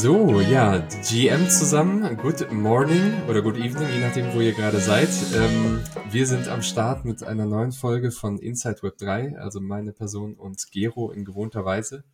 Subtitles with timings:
[0.00, 5.08] So, ja, GM zusammen, good morning oder good evening, je nachdem, wo ihr gerade seid.
[5.34, 9.92] Ähm, wir sind am Start mit einer neuen Folge von Inside Web 3, also meine
[9.92, 12.04] Person und Gero in gewohnter Weise.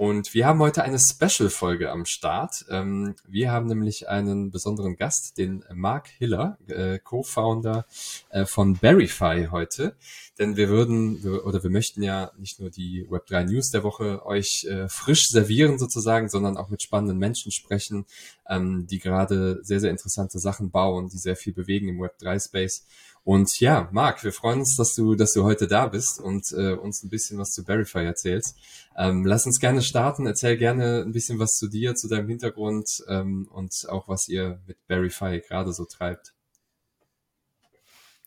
[0.00, 2.64] Und wir haben heute eine Special-Folge am Start.
[2.70, 7.84] Ähm, wir haben nämlich einen besonderen Gast, den Mark Hiller, äh, Co-Founder
[8.30, 9.94] äh, von Verify heute.
[10.38, 14.64] Denn wir würden oder wir möchten ja nicht nur die Web3 News der Woche euch
[14.70, 18.06] äh, frisch servieren sozusagen, sondern auch mit spannenden Menschen sprechen,
[18.48, 22.86] ähm, die gerade sehr, sehr interessante Sachen bauen, die sehr viel bewegen im Web3 Space.
[23.24, 26.72] Und ja, Marc, wir freuen uns, dass du, dass du heute da bist und äh,
[26.72, 28.56] uns ein bisschen was zu Verify erzählst.
[28.96, 30.26] Ähm, lass uns gerne starten.
[30.26, 34.60] Erzähl gerne ein bisschen was zu dir, zu deinem Hintergrund ähm, und auch was ihr
[34.66, 36.32] mit Verify gerade so treibt.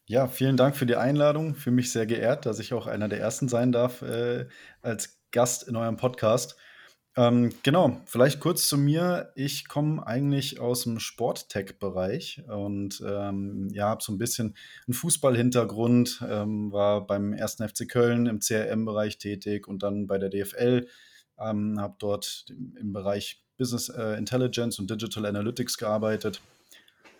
[0.05, 1.55] Ja, vielen Dank für die Einladung.
[1.55, 4.47] Für mich sehr geehrt, dass ich auch einer der ersten sein darf äh,
[4.81, 6.55] als Gast in eurem Podcast.
[7.15, 9.31] Ähm, genau, vielleicht kurz zu mir.
[9.35, 14.55] Ich komme eigentlich aus dem Sport-Tech-Bereich und ähm, ja, habe so ein bisschen
[14.87, 20.29] einen Fußball-Hintergrund, ähm, war beim ersten FC Köln im CRM-Bereich tätig und dann bei der
[20.29, 20.87] DFL,
[21.39, 26.41] ähm, habe dort im Bereich Business äh, Intelligence und Digital Analytics gearbeitet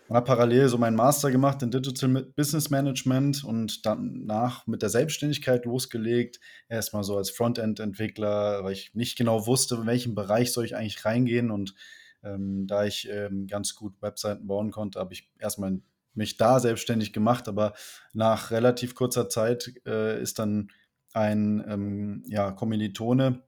[0.08, 4.90] und habe parallel so meinen Master gemacht in Digital Business Management und danach mit der
[4.90, 6.40] Selbstständigkeit losgelegt.
[6.68, 11.04] Erstmal so als Frontend-Entwickler, weil ich nicht genau wusste, in welchem Bereich soll ich eigentlich
[11.06, 11.50] reingehen.
[11.50, 11.74] Und
[12.22, 15.80] ähm, da ich ähm, ganz gut Webseiten bauen konnte, habe ich erstmal
[16.12, 17.48] mich da selbstständig gemacht.
[17.48, 17.72] Aber
[18.12, 20.70] nach relativ kurzer Zeit äh, ist dann
[21.14, 23.42] ein ähm, ja, Kommilitone,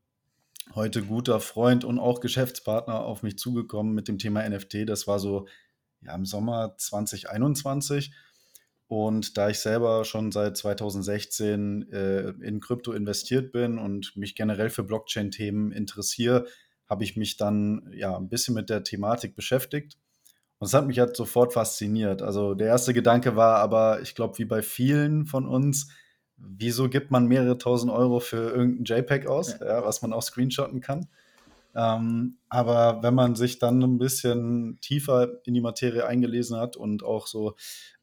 [0.74, 4.88] heute guter Freund und auch Geschäftspartner auf mich zugekommen mit dem Thema NFT.
[4.88, 5.46] Das war so
[6.02, 8.12] ja, im Sommer 2021.
[8.89, 14.70] Und da ich selber schon seit 2016 äh, in Krypto investiert bin und mich generell
[14.70, 16.46] für Blockchain-Themen interessiere,
[16.89, 19.98] habe ich mich dann ja ein bisschen mit der Thematik beschäftigt.
[20.58, 22.23] Und es hat mich halt sofort fasziniert.
[22.23, 25.89] Also der erste Gedanke war aber, ich glaube, wie bei vielen von uns,
[26.36, 29.67] wieso gibt man mehrere tausend Euro für irgendein JPEG aus, ja.
[29.67, 31.08] Ja, was man auch screenshotten kann?
[31.77, 37.03] Ähm, aber wenn man sich dann ein bisschen tiefer in die Materie eingelesen hat und
[37.03, 37.55] auch so,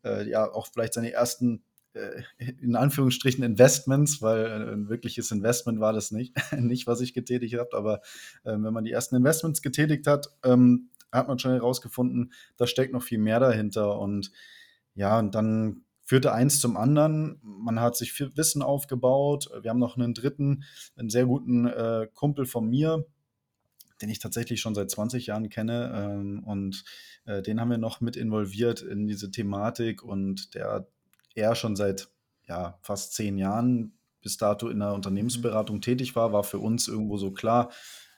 [0.04, 1.64] äh, ja, auch vielleicht seine ersten
[1.94, 2.22] äh,
[2.62, 7.56] in Anführungsstrichen Investments, weil äh, ein wirkliches Investment war das nicht, nicht was ich getätigt
[7.58, 8.02] habe, aber
[8.44, 12.94] äh, wenn man die ersten Investments getätigt hat, ähm, hat man schon herausgefunden, da steckt
[12.94, 14.32] noch viel mehr dahinter und
[14.96, 17.40] ja, und dann führte eins zum anderen.
[17.42, 19.50] Man hat sich viel Wissen aufgebaut.
[19.62, 20.64] Wir haben noch einen dritten,
[20.96, 23.06] einen sehr guten äh, Kumpel von mir,
[24.04, 25.92] den ich tatsächlich schon seit 20 Jahren kenne.
[25.96, 26.84] Ähm, und
[27.24, 30.88] äh, den haben wir noch mit involviert in diese Thematik und der
[31.36, 32.10] er schon seit
[32.46, 37.18] ja, fast zehn Jahren bis dato in der Unternehmensberatung tätig war, war für uns irgendwo
[37.18, 37.72] so klar,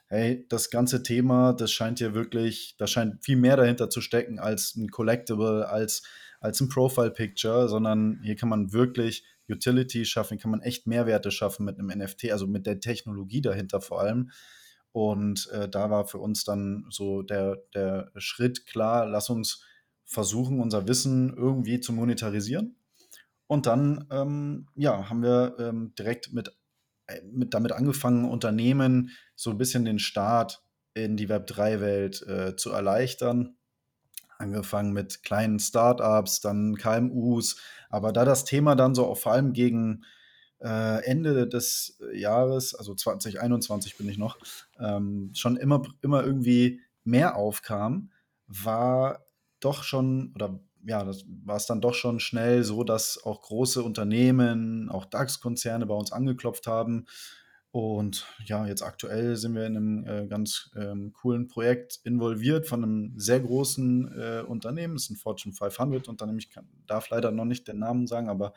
[0.07, 4.39] hey, das ganze Thema, das scheint hier wirklich, da scheint viel mehr dahinter zu stecken
[4.39, 6.01] als ein Collectible, als,
[6.39, 11.63] als ein Profile-Picture, sondern hier kann man wirklich Utility schaffen, kann man echt Mehrwerte schaffen
[11.65, 14.31] mit einem NFT, also mit der Technologie dahinter vor allem.
[14.95, 19.61] Und äh, da war für uns dann so der, der Schritt klar, lass uns
[20.05, 22.77] versuchen, unser Wissen irgendwie zu monetarisieren.
[23.45, 26.55] Und dann ähm, ja, haben wir ähm, direkt mit,
[27.07, 30.63] äh, mit damit angefangen, Unternehmen so ein bisschen den Start
[30.93, 33.57] in die Web3-Welt äh, zu erleichtern.
[34.37, 37.57] Angefangen mit kleinen Startups, dann KMUs.
[37.89, 40.05] Aber da das Thema dann so auch vor allem gegen
[40.59, 44.37] äh, Ende des Jahres, also 2021 bin ich noch,
[44.79, 48.11] ähm, schon immer, immer irgendwie mehr aufkam,
[48.47, 49.25] war
[49.59, 53.81] doch schon, oder ja, das war es dann doch schon schnell so, dass auch große
[53.81, 57.05] Unternehmen, auch DAX-Konzerne bei uns angeklopft haben.
[57.71, 62.83] Und ja, jetzt aktuell sind wir in einem äh, ganz ähm, coolen Projekt involviert von
[62.83, 64.95] einem sehr großen äh, Unternehmen.
[64.95, 66.39] Es ist ein Fortune 500 Unternehmen.
[66.39, 68.53] Ich kann, darf leider noch nicht den Namen sagen, aber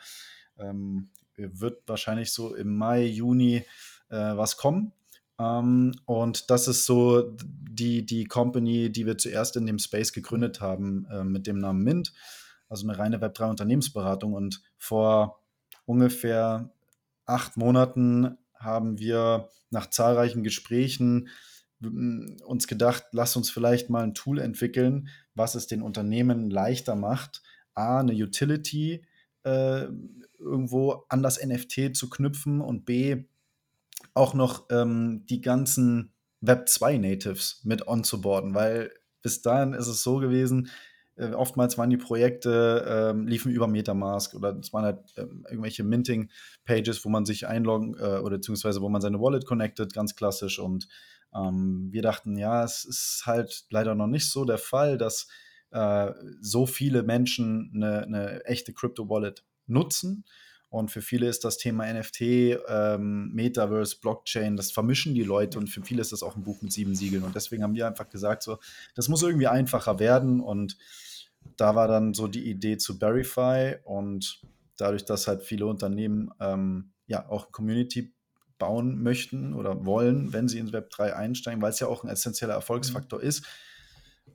[0.57, 3.65] ähm, wird wahrscheinlich so im Mai, Juni
[4.09, 4.93] äh, was kommen.
[5.39, 10.61] Ähm, und das ist so die, die Company, die wir zuerst in dem Space gegründet
[10.61, 12.13] haben, äh, mit dem Namen Mint.
[12.69, 14.35] Also eine reine Web3-Unternehmensberatung.
[14.35, 15.43] Und vor
[15.87, 16.71] ungefähr
[17.25, 21.29] acht Monaten haben wir nach zahlreichen Gesprächen
[21.81, 27.43] uns gedacht, lass uns vielleicht mal ein Tool entwickeln, was es den Unternehmen leichter macht,
[27.75, 29.05] A, eine Utility
[29.45, 29.87] äh,
[30.39, 33.25] irgendwo an das NFT zu knüpfen und B,
[34.15, 38.93] auch noch ähm, die ganzen Web 2 Natives mit onzuboarden, weil
[39.23, 40.71] bis dahin ist es so gewesen,
[41.19, 45.83] äh, oftmals waren die Projekte, ähm, liefen über Metamask oder es waren halt äh, irgendwelche
[45.83, 50.61] Minting-Pages, wo man sich einloggen äh, oder beziehungsweise wo man seine Wallet connected, ganz klassisch.
[50.61, 50.87] Und
[51.35, 55.27] ähm, wir dachten, ja, es ist halt leider noch nicht so der Fall, dass
[55.71, 60.25] äh, so viele Menschen eine, eine echte Crypto-Wallet nutzen.
[60.71, 62.21] Und für viele ist das Thema NFT,
[62.69, 66.61] ähm, Metaverse, Blockchain, das vermischen die Leute und für viele ist das auch ein Buch
[66.61, 67.25] mit sieben Siegeln.
[67.25, 68.59] Und deswegen haben wir einfach gesagt, so,
[68.95, 70.41] das muss irgendwie einfacher werden.
[70.41, 70.77] Und
[71.57, 74.43] da war dann so die Idee zu Verify und
[74.77, 78.13] dadurch, dass halt viele Unternehmen ähm, ja auch Community
[78.59, 82.11] bauen möchten oder wollen, wenn sie in Web 3 einsteigen, weil es ja auch ein
[82.11, 83.27] essentieller Erfolgsfaktor mhm.
[83.27, 83.47] ist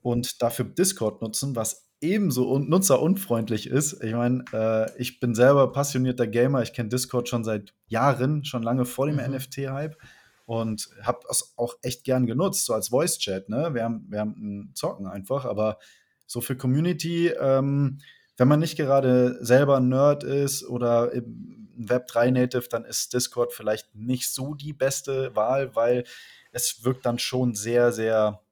[0.04, 4.04] und dafür Discord nutzen, was ebenso nutzerunfreundlich ist.
[4.04, 8.62] Ich meine, äh, ich bin selber passionierter Gamer, ich kenne Discord schon seit Jahren, schon
[8.62, 9.36] lange vor dem mhm.
[9.36, 9.98] NFT-Hype
[10.46, 13.48] und habe es auch echt gern genutzt, so als Voice-Chat.
[13.48, 13.74] Ne?
[13.74, 15.80] Wir, haben, wir haben ein Zocken einfach, aber
[16.28, 18.00] so für Community, ähm,
[18.36, 23.96] wenn man nicht gerade selber ein Nerd ist oder ein Web3-Native, dann ist Discord vielleicht
[23.96, 26.04] nicht so die beste Wahl, weil
[26.52, 28.43] es wirkt dann schon sehr, sehr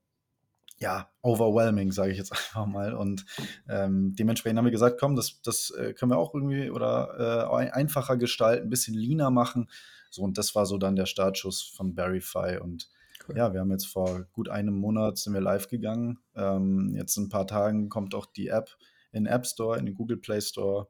[0.81, 2.93] ja, overwhelming, sage ich jetzt einfach mal.
[2.93, 3.25] Und
[3.69, 7.69] ähm, dementsprechend haben wir gesagt, komm, das, das äh, können wir auch irgendwie oder äh,
[7.71, 9.69] einfacher gestalten, ein bisschen leaner machen.
[10.09, 12.57] So, und das war so dann der Startschuss von Verify.
[12.59, 12.89] Und
[13.29, 13.37] cool.
[13.37, 16.19] ja, wir haben jetzt vor gut einem Monat sind wir live gegangen.
[16.35, 18.75] Ähm, jetzt in ein paar Tagen kommt auch die App
[19.13, 20.87] in App Store, in den Google Play Store.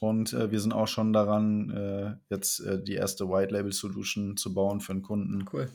[0.00, 4.36] Und äh, wir sind auch schon daran, äh, jetzt äh, die erste White Label Solution
[4.36, 5.44] zu bauen für einen Kunden.
[5.52, 5.68] Cool.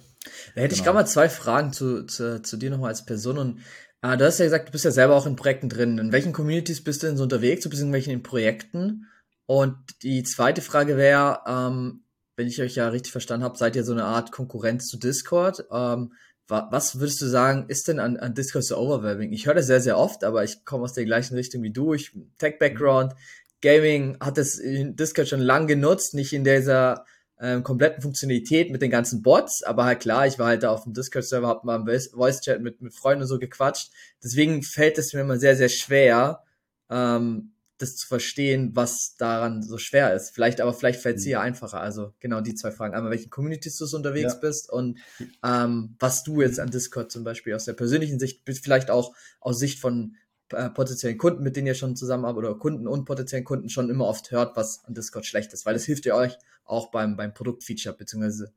[0.55, 0.73] Da hätte genau.
[0.73, 3.37] ich gerade mal zwei Fragen zu, zu, zu dir nochmal als Person.
[3.37, 3.59] Und
[4.01, 5.97] äh, du hast ja gesagt, du bist ja selber auch in Projekten drin.
[5.97, 7.63] In welchen Communities bist du denn so unterwegs?
[7.63, 9.07] Du bist in welchen Projekten?
[9.45, 12.03] Und die zweite Frage wäre, ähm,
[12.35, 15.65] wenn ich euch ja richtig verstanden habe, seid ihr so eine Art Konkurrenz zu Discord.
[15.71, 16.13] Ähm,
[16.47, 19.31] was würdest du sagen, ist denn an, an Discord so overwhelming?
[19.31, 21.93] Ich höre das sehr, sehr oft, aber ich komme aus der gleichen Richtung wie du.
[21.93, 23.13] Ich Tech-Background,
[23.61, 27.05] Gaming hat das in Discord schon lang genutzt, nicht in dieser
[27.41, 30.83] ähm, kompletten Funktionalität mit den ganzen Bots, aber halt klar, ich war halt da auf
[30.83, 33.91] dem Discord-Server, hab mal im Voice-Chat mit, mit Freunden und so gequatscht.
[34.23, 36.43] Deswegen fällt es mir immer sehr, sehr schwer,
[36.89, 40.31] ähm, das zu verstehen, was daran so schwer ist.
[40.31, 41.29] Vielleicht, aber vielleicht fällt es mhm.
[41.29, 41.79] dir einfacher.
[41.79, 42.93] Also genau die zwei Fragen.
[42.93, 44.39] Einmal, welchen Communities du unterwegs ja.
[44.39, 44.99] bist und
[45.43, 49.59] ähm, was du jetzt an Discord zum Beispiel aus der persönlichen Sicht, vielleicht auch aus
[49.59, 50.17] Sicht von
[50.51, 54.05] äh, potenziellen Kunden, mit denen ihr schon zusammenarbeitet, oder Kunden und potenziellen Kunden schon immer
[54.05, 57.33] oft hört, was an Discord schlecht ist, weil das hilft ihr euch auch beim, beim
[57.33, 58.53] Produktfeature, beziehungsweise,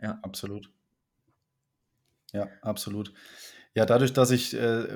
[0.00, 0.18] ja.
[0.22, 0.70] Absolut.
[2.32, 3.12] Ja, absolut.
[3.76, 4.86] Ja, dadurch, dass ich äh,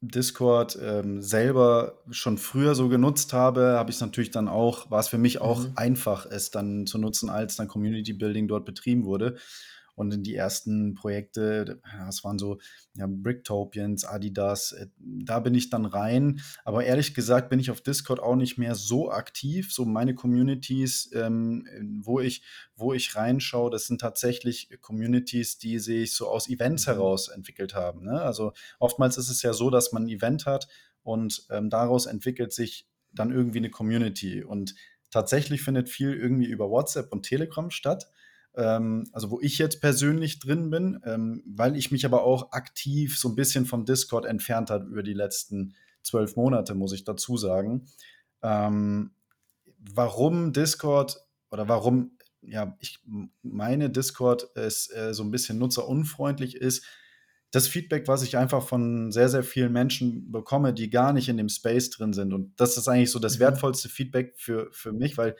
[0.00, 5.00] Discord äh, selber schon früher so genutzt habe, habe ich es natürlich dann auch, war
[5.00, 5.72] es für mich auch mhm.
[5.76, 9.36] einfach, es dann zu nutzen, als dann Community Building dort betrieben wurde.
[9.98, 12.58] Und in die ersten Projekte, das waren so
[12.94, 16.40] ja, Bricktopians, Adidas, äh, da bin ich dann rein.
[16.64, 19.72] Aber ehrlich gesagt bin ich auf Discord auch nicht mehr so aktiv.
[19.72, 21.66] So meine Communities, ähm,
[22.00, 22.44] wo, ich,
[22.76, 26.92] wo ich reinschaue, das sind tatsächlich Communities, die sich so aus Events mhm.
[26.92, 28.04] heraus entwickelt haben.
[28.04, 28.22] Ne?
[28.22, 30.68] Also oftmals ist es ja so, dass man ein Event hat
[31.02, 34.44] und ähm, daraus entwickelt sich dann irgendwie eine Community.
[34.44, 34.76] Und
[35.10, 38.06] tatsächlich findet viel irgendwie über WhatsApp und Telegram statt
[38.62, 43.28] also wo ich jetzt persönlich drin bin, ähm, weil ich mich aber auch aktiv so
[43.28, 47.86] ein bisschen vom Discord entfernt habe über die letzten zwölf Monate, muss ich dazu sagen.
[48.42, 49.12] Ähm,
[49.78, 51.16] warum Discord
[51.50, 53.00] oder warum, ja, ich
[53.42, 56.84] meine, Discord ist äh, so ein bisschen nutzerunfreundlich ist,
[57.50, 61.38] das Feedback, was ich einfach von sehr, sehr vielen Menschen bekomme, die gar nicht in
[61.38, 62.34] dem Space drin sind.
[62.34, 63.40] Und das ist eigentlich so das mhm.
[63.40, 65.34] wertvollste Feedback für, für mich, weil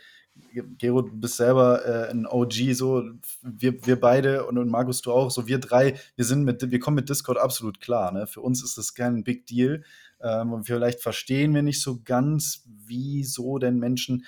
[0.79, 3.03] Gero, du bist selber äh, ein OG, so
[3.43, 6.79] wir, wir beide und, und Markus, du auch, so wir drei, wir sind mit, wir
[6.81, 8.13] kommen mit Discord absolut klar.
[8.13, 8.27] Ne?
[8.27, 9.85] Für uns ist das kein Big Deal.
[10.21, 14.25] Ähm, und vielleicht verstehen wir nicht so ganz, wieso denn Menschen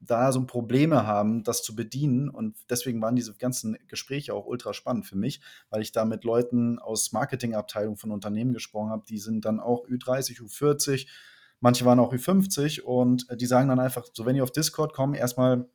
[0.00, 2.28] da so Probleme haben, das zu bedienen.
[2.28, 6.24] Und deswegen waren diese ganzen Gespräche auch ultra spannend für mich, weil ich da mit
[6.24, 11.06] Leuten aus Marketingabteilungen von Unternehmen gesprochen habe, die sind dann auch Ü30, Ü40
[11.60, 14.92] Manche waren auch Ü50 und äh, die sagen dann einfach, so wenn ihr auf Discord
[14.92, 15.68] kommt, erstmal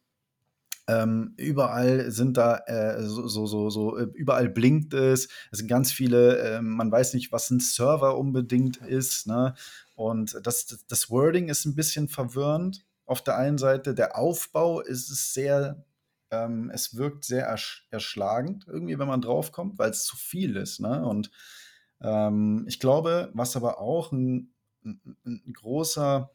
[0.87, 5.27] ähm, überall sind da äh, so, so, so, so, äh, überall blinkt es.
[5.51, 9.25] Es sind ganz viele, äh, man weiß nicht, was ein Server unbedingt ist.
[9.25, 9.55] Ne?
[9.95, 12.85] Und das, das Wording ist ein bisschen verwirrend.
[13.05, 15.85] Auf der einen Seite, der Aufbau ist es sehr,
[16.29, 20.79] ähm, es wirkt sehr ersch erschlagend, irgendwie, wenn man draufkommt, weil es zu viel ist.
[20.79, 21.03] Ne?
[21.03, 21.31] Und
[22.01, 24.54] ähm, ich glaube, was aber auch ein
[24.85, 26.31] ein, großer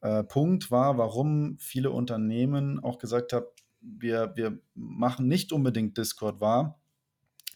[0.00, 3.46] äh, Punkt war, warum viele Unternehmen auch gesagt haben,
[3.80, 6.80] wir, wir machen nicht unbedingt Discord wahr,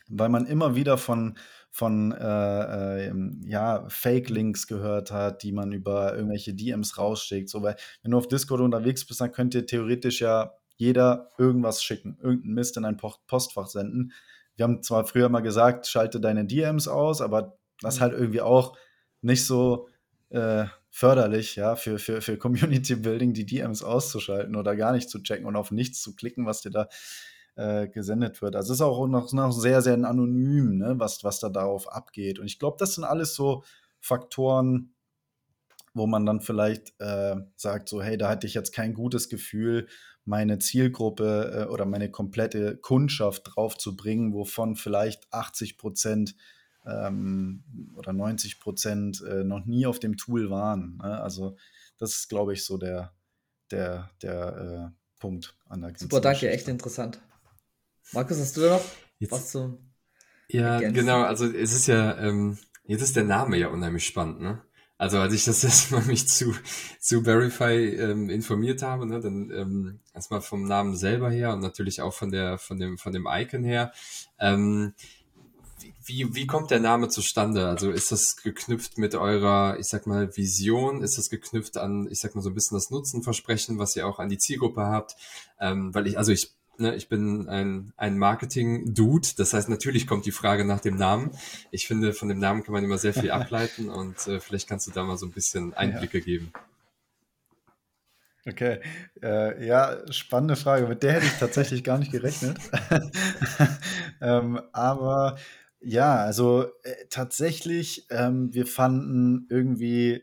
[0.08, 1.38] weil man immer wieder von,
[1.70, 3.14] von äh, äh,
[3.44, 7.48] ja, Fake-Links gehört hat, die man über irgendwelche DMs rausschickt.
[7.48, 11.82] So, weil wenn du auf Discord unterwegs bist, dann könnt ihr theoretisch ja jeder irgendwas
[11.82, 14.12] schicken, irgendeinen Mist in ein Postfach senden.
[14.56, 18.00] Wir haben zwar früher mal gesagt, schalte deine DMs aus, aber das mhm.
[18.02, 18.76] halt irgendwie auch
[19.22, 19.88] nicht so
[20.30, 25.22] äh, förderlich, ja, für, für, für Community Building, die DMs auszuschalten oder gar nicht zu
[25.22, 26.88] checken und auf nichts zu klicken, was dir da
[27.56, 28.56] äh, gesendet wird.
[28.56, 32.38] Also es ist auch noch, noch sehr, sehr anonym, ne, was, was da darauf abgeht.
[32.38, 33.64] Und ich glaube, das sind alles so
[34.00, 34.94] Faktoren,
[35.94, 39.88] wo man dann vielleicht äh, sagt, so, hey, da hatte ich jetzt kein gutes Gefühl,
[40.26, 46.34] meine Zielgruppe äh, oder meine komplette Kundschaft drauf zu bringen, wovon vielleicht 80 Prozent
[46.86, 47.64] ähm,
[47.96, 50.96] oder 90 Prozent äh, noch nie auf dem Tool waren.
[50.98, 51.20] Ne?
[51.20, 51.56] Also
[51.98, 53.12] das ist, glaube ich, so der,
[53.70, 56.50] der, der äh, Punkt an der Super, danke, Geschichte.
[56.50, 57.20] echt interessant.
[58.12, 58.84] Markus, hast du da noch
[59.18, 59.78] jetzt, was zu
[60.48, 60.82] Ja, ergänzen?
[60.82, 64.62] genau, also es ist ja, ähm, jetzt ist der Name ja unheimlich spannend, ne?
[64.98, 66.54] Also als ich das erstmal mich zu,
[67.00, 72.00] zu Verify ähm, informiert habe, ne, dann ähm, erstmal vom Namen selber her und natürlich
[72.00, 73.92] auch von der, von dem, von dem Icon her.
[74.38, 74.94] Ähm,
[76.06, 77.66] wie, wie kommt der Name zustande?
[77.66, 81.02] Also ist das geknüpft mit eurer, ich sag mal, Vision?
[81.02, 84.18] Ist das geknüpft an, ich sag mal, so ein bisschen das Nutzenversprechen, was ihr auch
[84.18, 85.16] an die Zielgruppe habt?
[85.60, 90.26] Ähm, weil ich, also ich Ne, ich bin ein, ein Marketing-Dude, das heißt, natürlich kommt
[90.26, 91.30] die Frage nach dem Namen.
[91.70, 94.86] Ich finde, von dem Namen kann man immer sehr viel ableiten und äh, vielleicht kannst
[94.86, 96.24] du da mal so ein bisschen Einblicke ja.
[96.24, 96.52] geben.
[98.46, 98.80] Okay,
[99.22, 100.86] äh, ja, spannende Frage.
[100.86, 102.58] Mit der hätte ich tatsächlich gar nicht gerechnet.
[104.20, 105.38] ähm, aber
[105.86, 110.22] ja, also äh, tatsächlich, ähm, wir fanden irgendwie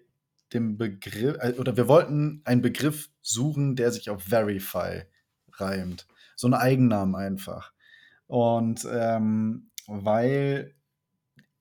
[0.54, 5.04] den Begriff, äh, oder wir wollten einen Begriff suchen, der sich auf Verify
[5.54, 7.72] reimt so einen Eigennamen einfach.
[8.28, 10.76] Und ähm, weil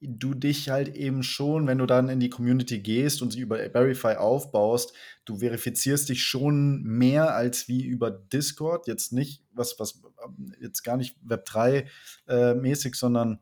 [0.00, 3.58] du dich halt eben schon, wenn du dann in die Community gehst und sie über
[3.70, 4.92] Verify aufbaust,
[5.24, 8.88] du verifizierst dich schon mehr als wie über Discord.
[8.88, 10.02] Jetzt nicht, was, was,
[10.60, 11.86] jetzt gar nicht Web3
[12.26, 13.38] äh, sondern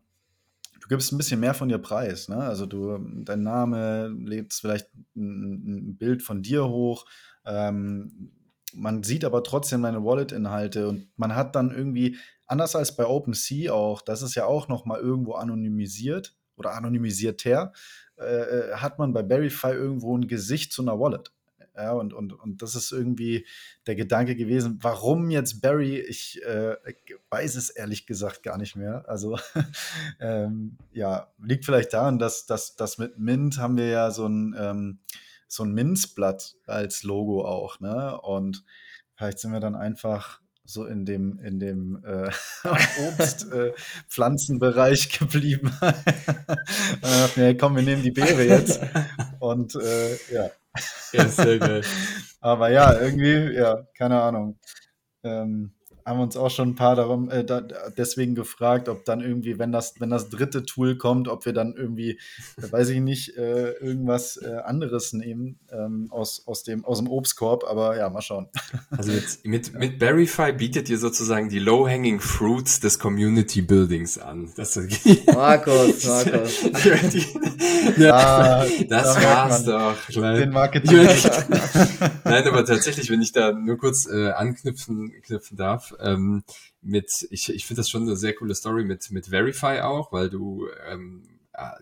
[0.91, 2.29] gibst ein bisschen mehr von dir preis.
[2.29, 2.37] Ne?
[2.37, 7.07] Also du, dein Name lädst vielleicht ein, ein Bild von dir hoch.
[7.47, 8.33] Ähm,
[8.75, 13.73] man sieht aber trotzdem meine Wallet-Inhalte und man hat dann irgendwie, anders als bei OpenSea
[13.73, 17.73] auch, das ist ja auch noch mal irgendwo anonymisiert oder anonymisierter,
[18.19, 21.33] äh, äh, hat man bei Verify irgendwo ein Gesicht zu einer Wallet.
[21.83, 23.47] Ja, und, und, und das ist irgendwie
[23.87, 25.99] der Gedanke gewesen, warum jetzt Barry?
[25.99, 26.77] Ich äh,
[27.31, 29.05] weiß es ehrlich gesagt gar nicht mehr.
[29.09, 29.39] Also
[30.21, 34.55] ähm, ja, liegt vielleicht daran, dass, dass, dass mit Mint haben wir ja so ein
[34.59, 34.99] ähm,
[35.51, 38.21] so ein Minzblatt als Logo auch, ne?
[38.21, 38.65] Und
[39.17, 40.40] vielleicht sind wir dann einfach
[40.71, 42.31] so in dem, in dem äh,
[43.19, 45.73] Obstpflanzenbereich äh, geblieben.
[47.37, 48.81] ja, komm, wir nehmen die Beere jetzt.
[49.39, 50.51] Und äh, ja.
[51.13, 51.83] Ja, sehr geil.
[52.41, 54.59] Aber ja, irgendwie, ja, keine Ahnung.
[55.23, 55.73] Ähm,
[56.11, 57.63] haben wir uns auch schon ein paar darum, äh, da,
[57.97, 61.75] deswegen gefragt, ob dann irgendwie, wenn das, wenn das dritte Tool kommt, ob wir dann
[61.77, 62.19] irgendwie,
[62.57, 67.65] weiß ich nicht, äh, irgendwas äh, anderes nehmen ähm, aus, aus, dem, aus dem Obstkorb,
[67.65, 68.49] aber ja, mal schauen.
[68.91, 74.51] Also mit, mit, mit Berryfy bietet ihr sozusagen die Low-Hanging Fruits des Community Buildings an.
[74.57, 74.77] Das,
[75.33, 76.63] Markus, Markus.
[77.97, 79.97] ja, ah, das da war's doch.
[80.09, 80.97] Den Marketing.
[82.25, 86.45] Nein, aber tatsächlich, wenn ich da nur kurz äh, anknüpfen knüpfen darf, ähm,
[86.83, 90.31] mit, ich, ich finde das schon eine sehr coole Story mit, mit Verify auch, weil
[90.31, 91.23] du ähm,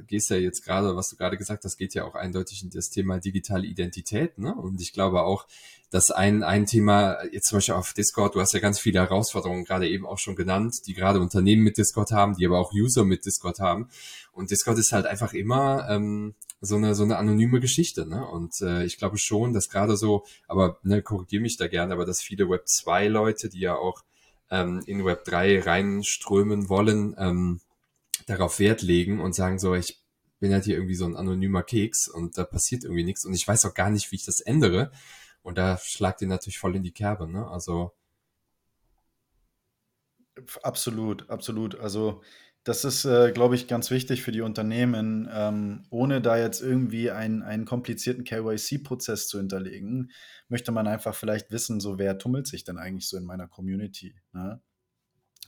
[0.07, 2.91] gehst ja jetzt gerade, was du gerade gesagt hast, geht ja auch eindeutig in das
[2.91, 4.55] Thema digitale Identität, ne?
[4.55, 5.47] Und ich glaube auch,
[5.91, 9.65] dass ein, ein Thema, jetzt zum Beispiel auf Discord, du hast ja ganz viele Herausforderungen
[9.65, 13.05] gerade eben auch schon genannt, die gerade Unternehmen mit Discord haben, die aber auch User
[13.05, 13.89] mit Discord haben.
[14.39, 18.25] Und Discord ist halt einfach immer ähm, so eine so eine anonyme Geschichte, ne?
[18.25, 22.07] Und äh, ich glaube schon, dass gerade so, aber ne, korrigiere mich da gerne, aber
[22.07, 24.05] dass viele Web 2 Leute, die ja auch
[24.49, 27.61] ähm, in Web 3 reinströmen wollen, ähm,
[28.27, 29.99] darauf Wert legen und sagen so, ich
[30.39, 33.47] bin halt hier irgendwie so ein anonymer Keks und da passiert irgendwie nichts und ich
[33.47, 34.93] weiß auch gar nicht, wie ich das ändere.
[35.43, 37.49] Und da schlagt ihr natürlich voll in die Kerbe, ne?
[37.49, 37.93] Also.
[40.63, 41.75] Absolut, absolut.
[41.81, 42.23] Also
[42.69, 47.11] das ist, äh, glaube ich, ganz wichtig für die Unternehmen, ähm, ohne da jetzt irgendwie
[47.11, 50.11] einen, einen komplizierten KYC-Prozess zu hinterlegen,
[50.49, 54.15] möchte man einfach vielleicht wissen, so wer tummelt sich denn eigentlich so in meiner Community.
[54.35, 54.61] Ne?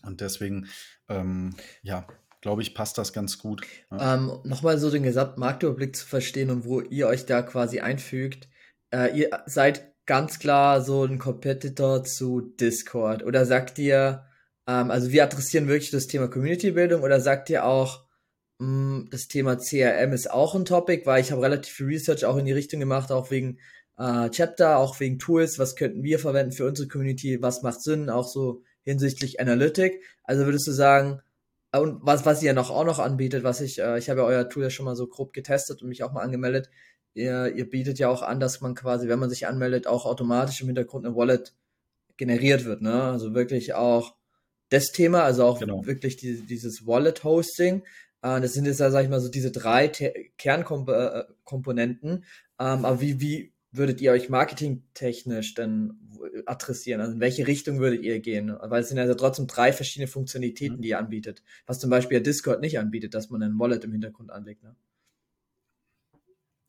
[0.02, 0.68] Und deswegen,
[1.10, 2.06] ähm, ja,
[2.40, 3.66] glaube ich, passt das ganz gut.
[3.90, 4.14] Ja.
[4.14, 8.48] Ähm, Nochmal so den gesamten Marktüberblick zu verstehen und wo ihr euch da quasi einfügt.
[8.94, 14.24] Äh, ihr seid ganz klar so ein Competitor zu Discord oder sagt ihr,
[14.66, 18.04] Ähm, also wir adressieren wirklich das Thema Community-Bildung oder sagt ihr auch,
[18.58, 22.24] mh, hm, das Thema CRM ist auch ein Topic, weil ich habe relativ viel Research
[22.24, 23.58] auch in die Richtung gemacht, auch wegen
[23.98, 28.10] äh, Chapter, auch wegen Tools, was könnten wir verwenden für unsere Community, was macht Sinn,
[28.10, 30.02] auch so hinsichtlich Analytic.
[30.24, 31.20] Also würdest du sagen,
[31.72, 34.26] und was, was ihr ja noch auch noch anbietet, was ich, äh, ich habe ja
[34.26, 36.70] euer Tool ja schon mal so grob getestet und mich auch mal angemeldet.
[37.14, 40.60] Ihr, ihr bietet ja auch an, dass man quasi, wenn man sich anmeldet, auch automatisch
[40.60, 41.54] im Hintergrund eine Wallet
[42.16, 43.02] generiert wird, ne?
[43.04, 44.14] Also wirklich auch
[44.70, 45.84] das Thema, also auch genau.
[45.84, 47.82] wirklich die, dieses Wallet-Hosting.
[48.22, 49.88] Äh, das sind jetzt, sag ich mal, so diese drei
[50.38, 52.24] Kernkomponenten.
[52.58, 55.94] Ähm, aber wie, wie würdet ihr euch marketingtechnisch denn
[56.46, 57.00] adressieren?
[57.00, 58.56] Also in welche Richtung würdet ihr gehen?
[58.60, 60.82] Weil es sind ja trotzdem drei verschiedene Funktionalitäten, mhm.
[60.82, 61.42] die ihr anbietet.
[61.66, 64.62] Was zum Beispiel ja Discord nicht anbietet, dass man ein Wallet im Hintergrund anlegt.
[64.62, 64.74] Ne?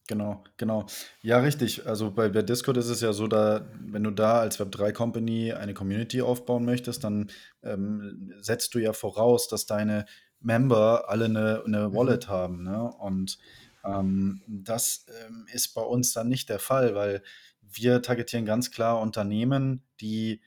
[0.08, 0.86] Genau, genau.
[1.22, 1.88] Ja, richtig.
[1.88, 5.74] Also bei, bei Discord ist es ja so, da, wenn du da als Web3-Company eine
[5.74, 7.32] Community aufbauen möchtest, dann
[7.64, 10.06] ähm, setzt du ja voraus, dass deine
[10.40, 11.96] Member alle eine, eine mhm.
[11.96, 12.64] Wallet haben.
[12.64, 12.92] Ne?
[13.00, 13.38] Und
[13.86, 17.24] ähm, das ähm, ist bei uns dann nicht der Fall, weil
[17.62, 20.42] wir targetieren ganz klar Unternehmen, die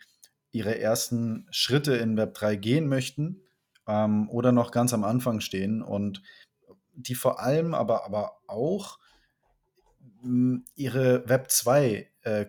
[0.52, 3.40] ihre ersten Schritte in Web3 gehen möchten
[3.86, 6.22] ähm, oder noch ganz am Anfang stehen und
[6.92, 8.98] die vor allem aber, aber auch
[10.74, 12.46] ihre Web 2 äh,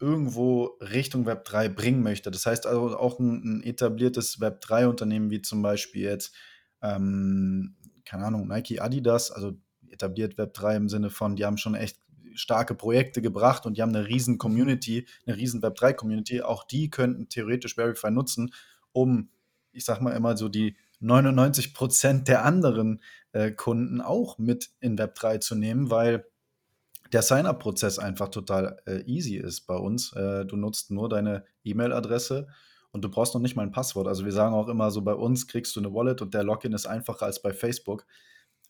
[0.00, 2.30] irgendwo Richtung Web 3 bringen möchte.
[2.30, 6.34] Das heißt also auch ein, ein etabliertes Web 3 Unternehmen wie zum Beispiel jetzt,
[6.82, 9.52] ähm, keine Ahnung, Nike, Adidas, also
[9.88, 11.98] etabliert Web 3 im Sinne von, die haben schon echt
[12.34, 16.42] starke Projekte gebracht und die haben eine riesen Community, eine riesen Web 3 Community.
[16.42, 18.52] Auch die könnten theoretisch Verify nutzen,
[18.92, 19.30] um,
[19.72, 23.00] ich sag mal immer so die 99 Prozent der anderen
[23.32, 26.26] äh, Kunden auch mit in Web 3 zu nehmen, weil
[27.12, 30.12] der Sign-up-Prozess einfach total äh, easy ist bei uns.
[30.12, 32.48] Äh, du nutzt nur deine E-Mail-Adresse
[32.92, 34.06] und du brauchst noch nicht mal ein Passwort.
[34.06, 36.72] Also wir sagen auch immer so, bei uns kriegst du eine Wallet und der Login
[36.72, 38.06] ist einfacher als bei Facebook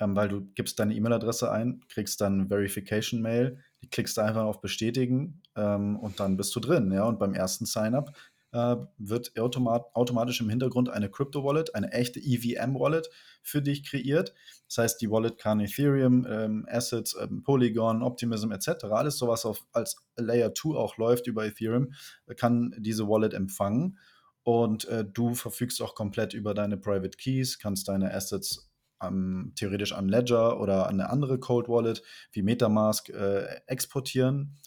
[0.00, 3.58] ähm, weil du gibst deine E-Mail-Adresse ein, kriegst dann Verification-Mail,
[3.90, 6.90] klickst einfach auf Bestätigen ähm, und dann bist du drin.
[6.90, 7.04] Ja?
[7.04, 8.16] Und beim ersten Sign-up
[8.52, 13.08] äh, wird automat automatisch im Hintergrund eine Crypto-Wallet, eine echte EVM-Wallet
[13.42, 14.34] für dich kreiert.
[14.68, 19.64] Das heißt, die Wallet kann Ethereum, ähm, Assets, ähm, Polygon, Optimism etc., alles sowas auf,
[19.72, 21.92] als Layer 2 auch läuft über Ethereum,
[22.36, 23.98] kann diese Wallet empfangen.
[24.42, 28.70] Und äh, du verfügst auch komplett über deine Private Keys, kannst deine Assets
[29.02, 34.58] ähm, theoretisch an Ledger oder an eine andere Cold Wallet wie Metamask äh, exportieren.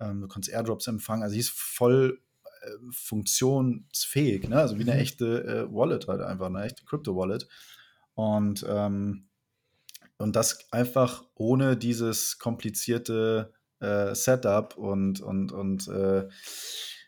[0.00, 1.22] Ähm, du kannst Airdrops empfangen.
[1.22, 2.20] Also, sie ist voll
[2.62, 4.56] äh, funktionsfähig, ne?
[4.56, 5.00] also wie eine mhm.
[5.00, 7.48] echte äh, Wallet halt einfach, eine echte Crypto-Wallet.
[8.14, 9.28] Und, ähm,
[10.18, 16.28] und das einfach ohne dieses komplizierte äh, Setup und, und, und äh,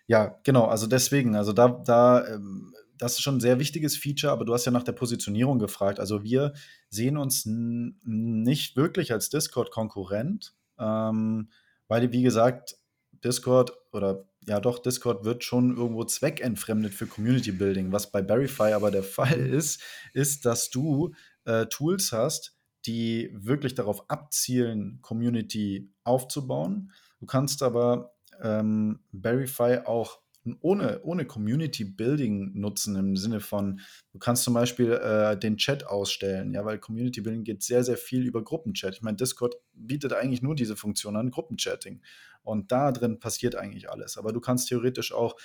[0.06, 4.32] ja, genau, also deswegen, also da, da ähm, das ist schon ein sehr wichtiges Feature,
[4.32, 5.98] aber du hast ja nach der Positionierung gefragt.
[6.00, 6.52] Also wir
[6.90, 11.50] sehen uns nicht wirklich als Discord-Konkurrent, ähm,
[11.88, 12.76] weil, wie gesagt,
[13.24, 17.92] Discord oder ja doch, Discord wird schon irgendwo zweckentfremdet für Community Building.
[17.92, 23.74] Was bei Verify aber der Fall ist, ist, dass du äh, Tools hast, die wirklich
[23.74, 26.92] darauf abzielen, Community aufzubauen.
[27.20, 30.20] Du kannst aber ähm, Verify auch
[30.60, 33.80] ohne, ohne Community Building nutzen im Sinne von,
[34.12, 37.96] du kannst zum Beispiel äh, den Chat ausstellen, ja, weil Community Building geht sehr, sehr
[37.96, 38.94] viel über Gruppenchat.
[38.94, 42.02] Ich meine, Discord bietet eigentlich nur diese Funktion an, Gruppenchatting.
[42.42, 44.18] Und da drin passiert eigentlich alles.
[44.18, 45.36] Aber du kannst theoretisch auch,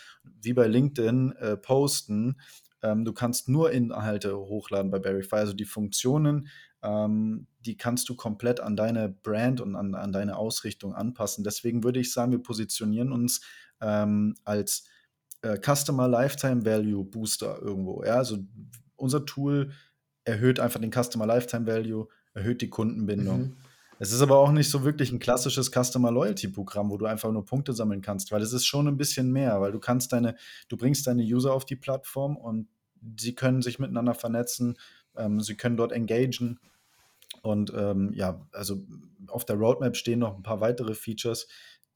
[0.41, 2.35] wie bei LinkedIn, äh, posten.
[2.81, 5.35] Ähm, du kannst nur Inhalte hochladen bei Verify.
[5.37, 6.47] Also die Funktionen,
[6.81, 11.43] ähm, die kannst du komplett an deine Brand und an, an deine Ausrichtung anpassen.
[11.43, 13.41] Deswegen würde ich sagen, wir positionieren uns
[13.81, 14.85] ähm, als
[15.41, 18.03] äh, Customer Lifetime Value Booster irgendwo.
[18.03, 18.15] Ja?
[18.15, 18.37] Also
[18.95, 19.71] unser Tool
[20.23, 23.41] erhöht einfach den Customer Lifetime Value, erhöht die Kundenbindung.
[23.41, 23.57] Mhm.
[23.99, 27.31] Es ist aber auch nicht so wirklich ein klassisches Customer Loyalty Programm, wo du einfach
[27.31, 30.35] nur Punkte sammeln kannst, weil es ist schon ein bisschen mehr, weil du kannst deine,
[30.69, 32.69] du bringst deine User auf die Plattform und
[33.19, 34.77] sie können sich miteinander vernetzen,
[35.17, 36.59] ähm, sie können dort engagen.
[37.41, 38.81] Und ähm, ja, also
[39.27, 41.47] auf der Roadmap stehen noch ein paar weitere Features,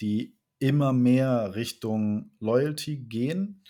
[0.01, 3.63] die immer mehr Richtung Loyalty gehen,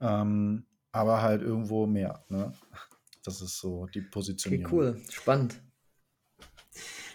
[0.00, 2.24] ähm, aber halt irgendwo mehr.
[2.28, 2.52] Ne?
[3.24, 4.66] Das ist so die Positionierung.
[4.66, 5.60] Okay, cool, spannend.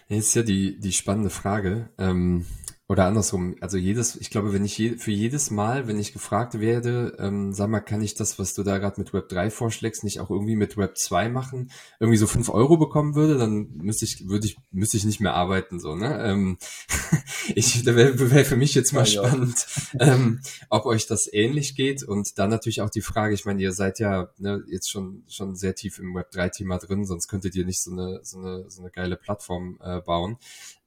[0.08, 1.88] Jetzt ist ja die, die spannende Frage.
[1.98, 2.46] Ähm,
[2.94, 6.60] Oder andersrum, also jedes, ich glaube, wenn ich je, für jedes Mal, wenn ich gefragt
[6.60, 10.04] werde, ähm, sag mal, kann ich das, was du da gerade mit Web 3 vorschlägst,
[10.04, 14.04] nicht auch irgendwie mit Web 2 machen, irgendwie so fünf Euro bekommen würde, dann müsste
[14.04, 16.22] ich, würde ich, müsste ich nicht mehr arbeiten, so, ne?
[16.24, 16.56] Ähm,
[17.56, 20.14] ich, da wäre wär für mich jetzt mal ja, spannend, ja.
[20.14, 23.72] ähm, ob euch das ähnlich geht und dann natürlich auch die Frage, ich meine, ihr
[23.72, 27.56] seid ja ne, jetzt schon, schon sehr tief im Web 3 Thema drin, sonst könntet
[27.56, 30.36] ihr nicht so eine, so eine, so eine geile Plattform äh, bauen.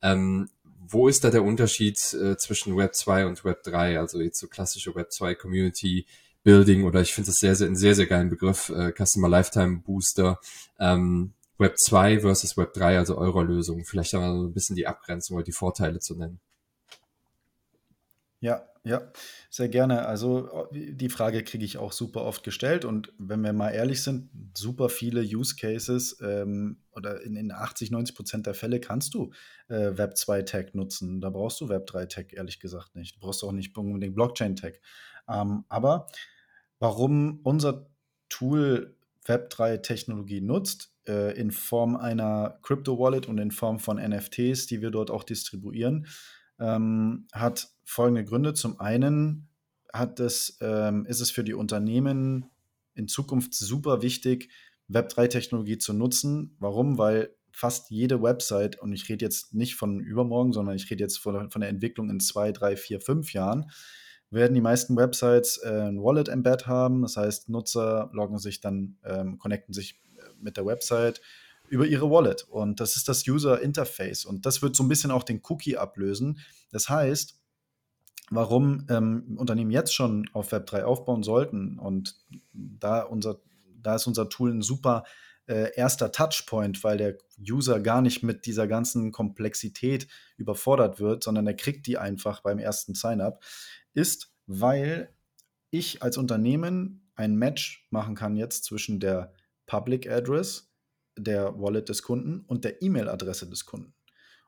[0.01, 0.47] Ähm,
[0.89, 3.99] wo ist da der Unterschied äh, zwischen Web 2 und Web 3?
[3.99, 6.05] Also jetzt so klassische Web 2 Community
[6.43, 9.81] Building oder ich finde das sehr, sehr, ein sehr, sehr geilen Begriff, äh, Customer Lifetime
[9.85, 10.39] Booster.
[10.79, 13.83] Ähm, Web 2 versus Web 3, also eurer Lösung.
[13.83, 16.39] Vielleicht wir so ein bisschen die Abgrenzung oder die Vorteile zu nennen.
[18.39, 19.11] Ja, ja,
[19.49, 20.05] sehr gerne.
[20.05, 24.29] Also die Frage kriege ich auch super oft gestellt und wenn wir mal ehrlich sind,
[24.55, 29.31] super viele Use Cases ähm, oder in, in 80, 90 Prozent der Fälle kannst du
[29.67, 31.21] äh, Web 2 Tech nutzen.
[31.21, 33.15] Da brauchst du Web 3 Tech ehrlich gesagt nicht.
[33.15, 34.79] Du brauchst auch nicht unbedingt Blockchain Tech.
[35.29, 36.07] Ähm, aber
[36.79, 37.89] warum unser
[38.29, 38.95] Tool
[39.25, 44.67] Web 3 Technologie nutzt, äh, in Form einer Crypto Wallet und in Form von NFTs,
[44.67, 46.07] die wir dort auch distribuieren,
[46.59, 48.53] ähm, hat folgende Gründe.
[48.53, 49.47] Zum einen
[49.93, 52.45] hat es, ähm, ist es für die Unternehmen
[52.93, 54.49] in Zukunft super wichtig,
[54.89, 56.55] Web3-Technologie zu nutzen.
[56.59, 56.97] Warum?
[56.97, 61.17] Weil fast jede Website, und ich rede jetzt nicht von übermorgen, sondern ich rede jetzt
[61.17, 63.71] von, von der Entwicklung in zwei, drei, vier, fünf Jahren,
[64.29, 67.01] werden die meisten Websites äh, ein Wallet-Embed haben.
[67.01, 71.21] Das heißt, Nutzer loggen sich dann, ähm, connecten sich äh, mit der Website
[71.69, 72.43] über ihre Wallet.
[72.43, 74.25] Und das ist das User Interface.
[74.25, 76.39] Und das wird so ein bisschen auch den Cookie ablösen.
[76.71, 77.39] Das heißt,
[78.29, 82.15] warum ähm, Unternehmen jetzt schon auf Web3 aufbauen sollten und
[82.53, 83.39] da, unser,
[83.81, 85.03] da ist unser Tool ein super
[85.47, 91.47] äh, erster Touchpoint, weil der User gar nicht mit dieser ganzen Komplexität überfordert wird, sondern
[91.47, 93.41] er kriegt die einfach beim ersten Sign-up,
[93.93, 95.13] ist, weil
[95.69, 99.33] ich als Unternehmen ein Match machen kann jetzt zwischen der
[99.65, 100.71] Public Address
[101.17, 103.93] der Wallet des Kunden und der E-Mail-Adresse des Kunden.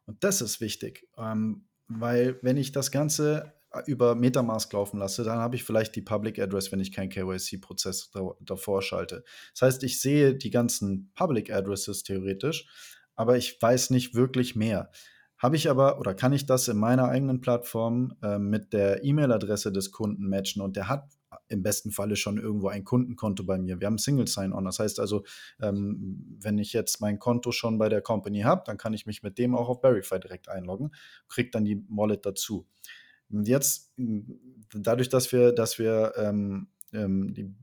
[0.06, 3.54] Und das ist wichtig, ähm, weil wenn ich das Ganze
[3.86, 8.12] über Metamask laufen lasse, dann habe ich vielleicht die Public Address, wenn ich keinen KYC-Prozess
[8.12, 9.24] da, davor schalte.
[9.54, 12.68] Das heißt, ich sehe die ganzen Public Addresses theoretisch,
[13.16, 14.92] aber ich weiß nicht wirklich mehr.
[15.38, 19.72] Habe ich aber oder kann ich das in meiner eigenen Plattform äh, mit der E-Mail-Adresse
[19.72, 21.06] des Kunden matchen und der hat
[21.48, 23.80] im besten Falle schon irgendwo ein Kundenkonto bei mir.
[23.80, 24.66] Wir haben Single Sign-On.
[24.66, 25.24] Das heißt also,
[25.62, 29.24] ähm, wenn ich jetzt mein Konto schon bei der Company habe, dann kann ich mich
[29.24, 30.92] mit dem auch auf Verify direkt einloggen,
[31.28, 32.68] kriege dann die Wallet dazu.
[33.32, 33.92] Und jetzt,
[34.74, 37.56] dadurch, dass wir, dass wir ähm, ähm, die,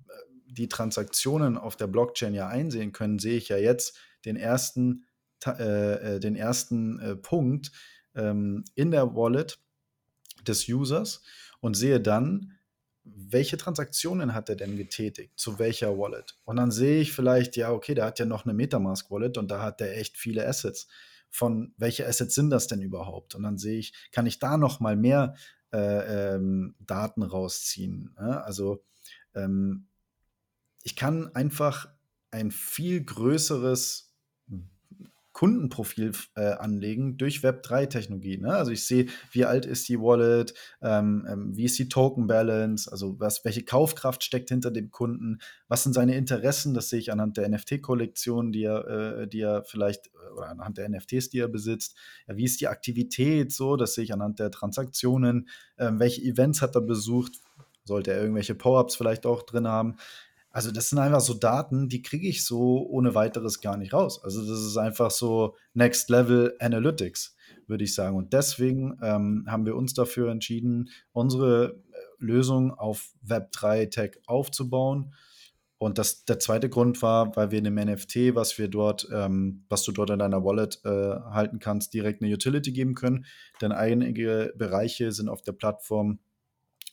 [0.46, 5.07] die Transaktionen auf der Blockchain ja einsehen können, sehe ich ja jetzt den ersten
[5.44, 7.70] äh, äh, den ersten äh, Punkt
[8.14, 9.61] ähm, in der Wallet
[10.46, 11.22] des Users
[11.61, 12.52] und sehe dann,
[13.05, 16.37] welche Transaktionen hat er denn getätigt, zu welcher Wallet.
[16.44, 19.62] Und dann sehe ich vielleicht, ja, okay, der hat ja noch eine Metamask-Wallet und da
[19.62, 20.88] hat er echt viele Assets.
[21.31, 23.35] Von welche Assets sind das denn überhaupt?
[23.35, 25.35] Und dann sehe ich, kann ich da noch mal mehr
[25.73, 28.15] äh, ähm, Daten rausziehen?
[28.19, 28.41] Ja?
[28.41, 28.85] Also
[29.35, 29.89] ähm,
[30.83, 31.89] ich kann einfach
[32.31, 34.15] ein viel größeres
[35.37, 38.38] Kundenprofil äh, anlegen durch Web3-Technologie.
[38.38, 38.55] Ne?
[38.55, 42.90] Also ich sehe, wie alt ist die Wallet, ähm, ähm, wie ist die Token Balance,
[42.90, 47.12] also was, welche Kaufkraft steckt hinter dem Kunden, was sind seine Interessen, das sehe ich
[47.12, 51.40] anhand der NFT-Kollektion, die er, äh, die er vielleicht, äh, oder anhand der NFTs, die
[51.40, 51.99] er besitzt.
[52.27, 56.62] Ja, wie ist die Aktivität so, das sehe ich anhand der Transaktionen, ähm, welche Events
[56.62, 57.35] hat er besucht,
[57.85, 59.96] sollte er irgendwelche Power-Ups vielleicht auch drin haben.
[60.57, 64.25] Also das sind einfach so Daten, die kriege ich so ohne weiteres gar nicht raus.
[64.25, 68.16] Also das ist einfach so Next Level Analytics, würde ich sagen.
[68.16, 75.12] Und deswegen ähm, haben wir uns dafür entschieden, unsere äh, Lösung auf Web3 Tech aufzubauen.
[75.77, 79.66] Und das, der zweite Grund war, weil wir in dem NFT, was wir dort, ähm,
[79.69, 83.27] was du dort in deiner Wallet äh, halten kannst, direkt eine Utility geben können.
[83.61, 86.19] Denn einige Bereiche sind auf der Plattform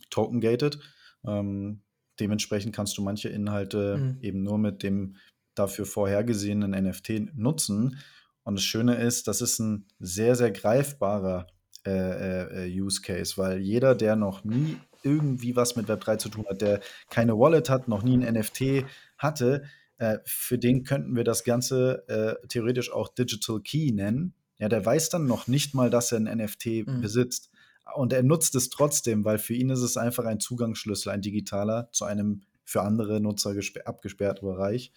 [0.10, 0.80] token gated.
[1.26, 1.80] Ähm,
[2.24, 4.18] dementsprechend kannst du manche Inhalte mhm.
[4.22, 5.18] eben nur mit dem
[5.56, 7.98] dafür vorhergesehenen NFT nutzen.
[8.44, 11.48] Und das Schöne ist, das ist ein sehr, sehr greifbarer
[11.86, 16.46] äh, äh, Use Case, weil jeder, der noch nie irgendwie was mit Web3 zu tun
[16.50, 18.86] hat, der keine Wallet hat, noch nie ein NFT
[19.18, 19.64] hatte,
[19.98, 24.34] äh, für den könnten wir das Ganze äh, theoretisch auch Digital Key nennen.
[24.60, 27.02] Ja, der weiß dann noch nicht mal, dass er ein NFT mhm.
[27.02, 27.52] besitzt.
[27.96, 31.90] Und er nutzt es trotzdem, weil für ihn ist es einfach ein Zugangsschlüssel, ein digitaler
[31.92, 33.54] zu einem für andere Nutzer
[33.86, 34.92] abgesperrten Bereich.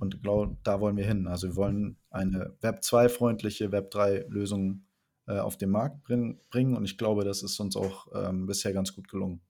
[0.00, 1.26] Und glaub, da wollen wir hin.
[1.26, 4.84] Also wir wollen eine Web 2-freundliche Web 3-Lösung
[5.26, 6.76] äh, auf den Markt bring, bringen.
[6.76, 9.40] Und ich glaube, das ist uns auch ähm, bisher ganz gut gelungen.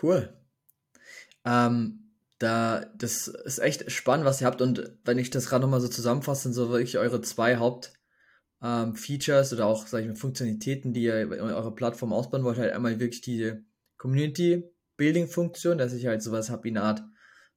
[0.00, 0.32] Cool.
[1.44, 4.62] Ähm, da, das ist echt spannend, was ihr habt.
[4.62, 7.99] Und wenn ich das gerade nochmal so zusammenfasse, sind so wirklich eure zwei Hauptfeatures
[8.62, 12.58] ähm, oder auch, sag ich mal, Funktionalitäten, die ihr in eurer Plattform ausbauen wollt.
[12.58, 13.54] Halt einmal wirklich die
[13.98, 17.02] Community-Building-Funktion, dass ich halt sowas habe wie eine Art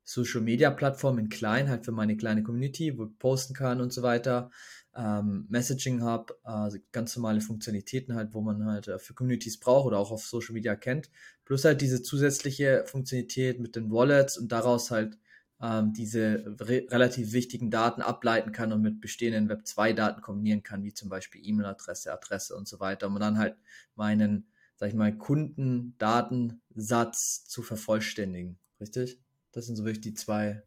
[0.03, 3.93] Social Media Plattform in klein, halt für meine kleine Community, wo ich posten kann und
[3.93, 4.51] so weiter
[4.95, 9.87] ähm, Messaging Hub, also ganz normale Funktionalitäten halt, wo man halt äh, für Communities braucht
[9.87, 11.09] oder auch auf Social Media kennt.
[11.45, 15.17] Plus halt diese zusätzliche Funktionalität mit den Wallets und daraus halt
[15.63, 20.61] ähm, diese re relativ wichtigen Daten ableiten kann und mit bestehenden Web 2 Daten kombinieren
[20.61, 23.55] kann, wie zum Beispiel E-Mail-Adresse, Adresse und so weiter, um dann halt
[23.95, 24.45] meinen,
[24.75, 28.59] sag ich mal, Kundendatensatz zu vervollständigen.
[28.81, 29.17] Richtig?
[29.53, 30.61] Das sind so wirklich die zwei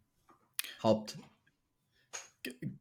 [0.82, 1.18] Haupt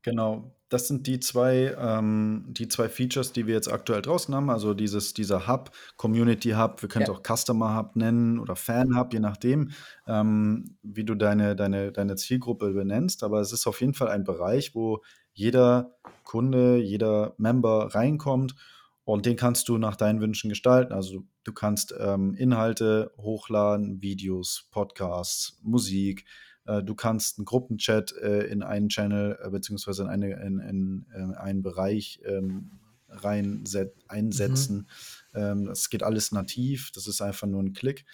[0.01, 4.49] Genau, das sind die zwei, ähm, die zwei Features, die wir jetzt aktuell draußen haben.
[4.49, 7.15] Also dieses, dieser Hub, Community Hub, wir können es Ja.
[7.15, 9.71] auch Customer Hub nennen oder Fan Hub, je nachdem,
[10.07, 13.23] ähm, wie du deine, deine, deine Zielgruppe benennst.
[13.23, 15.01] Aber es ist auf jeden Fall ein Bereich, wo
[15.33, 18.55] jeder Kunde, jeder Member reinkommt
[19.03, 20.93] und den kannst du nach deinen Wünschen gestalten.
[20.93, 26.25] Also du kannst ähm, Inhalte hochladen, Videos, Podcasts, Musik.
[26.65, 31.05] Äh, du kannst einen Gruppenchat äh, in einen Channel äh, beziehungsweise in, eine, in, in,
[31.15, 32.71] in äh, einen Bereich ähm,
[33.09, 33.63] rein
[34.07, 34.87] einsetzen.
[35.33, 35.39] Mhm.
[35.39, 36.91] Ähm, das geht alles nativ.
[36.93, 38.05] Das ist einfach nur ein Klick.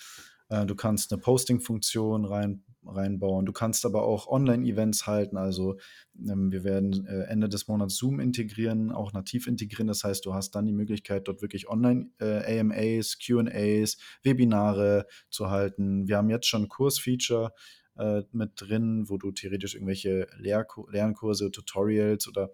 [0.67, 3.45] Du kannst eine Posting-Funktion rein, reinbauen.
[3.45, 5.37] Du kannst aber auch Online-Events halten.
[5.37, 5.77] Also
[6.19, 9.87] ähm, wir werden äh, Ende des Monats Zoom integrieren, auch nativ integrieren.
[9.87, 16.07] Das heißt, du hast dann die Möglichkeit, dort wirklich Online-AMAs, äh, QAs, Webinare zu halten.
[16.07, 17.53] Wir haben jetzt schon Kursfeature
[17.97, 22.51] äh, mit drin, wo du theoretisch irgendwelche Lehrkur Lernkurse, Tutorials oder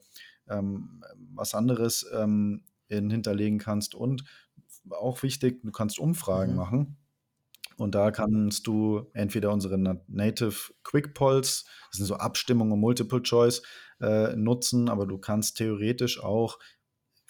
[0.49, 3.95] ähm, was anderes ähm, in, hinterlegen kannst.
[3.95, 4.23] Und
[4.89, 6.57] auch wichtig, du kannst Umfragen mhm.
[6.57, 6.97] machen.
[7.77, 13.21] Und da kannst du entweder unsere Native Quick Polls, das sind so Abstimmungen und Multiple
[13.21, 13.61] Choice,
[14.01, 16.57] äh, nutzen, aber du kannst theoretisch auch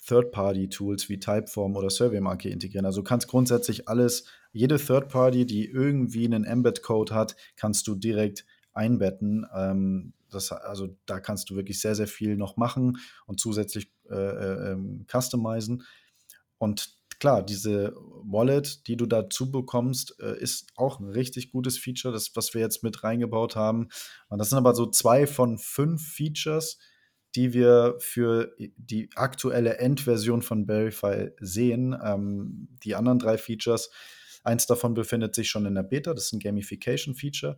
[0.07, 2.85] Third-Party-Tools wie Typeform oder SurveyMonkey integrieren.
[2.85, 8.45] Also du kannst grundsätzlich alles, jede Third-Party, die irgendwie einen Embed-Code hat, kannst du direkt
[8.73, 9.45] einbetten.
[9.53, 14.15] Ähm, das, also da kannst du wirklich sehr, sehr viel noch machen und zusätzlich äh,
[14.15, 15.83] äh, ähm, customizen.
[16.57, 17.93] Und klar, diese
[18.23, 22.61] Wallet, die du dazu bekommst, äh, ist auch ein richtig gutes Feature, das, was wir
[22.61, 23.89] jetzt mit reingebaut haben.
[24.29, 26.77] Und das sind aber so zwei von fünf Features,
[27.37, 31.95] die wir für die aktuelle Endversion von Verify sehen.
[32.03, 33.91] Ähm, die anderen drei Features,
[34.43, 37.55] eins davon befindet sich schon in der Beta, das ist ein Gamification-Feature.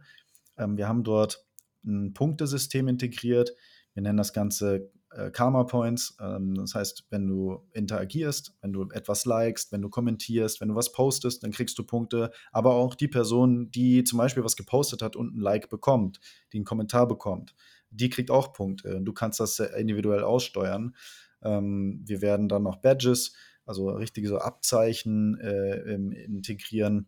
[0.57, 1.45] Ähm, wir haben dort
[1.85, 3.53] ein Punktesystem integriert.
[3.93, 6.17] Wir nennen das Ganze äh, Karma Points.
[6.19, 10.75] Ähm, das heißt, wenn du interagierst, wenn du etwas likest, wenn du kommentierst, wenn du
[10.75, 12.31] was postest, dann kriegst du Punkte.
[12.51, 16.19] Aber auch die Person, die zum Beispiel was gepostet hat und ein Like bekommt,
[16.51, 17.55] die einen Kommentar bekommt,
[17.91, 19.01] die kriegt auch Punkte.
[19.01, 20.95] Du kannst das individuell aussteuern.
[21.43, 23.33] Ähm, wir werden dann noch Badges,
[23.65, 27.07] also richtige so Abzeichen äh, integrieren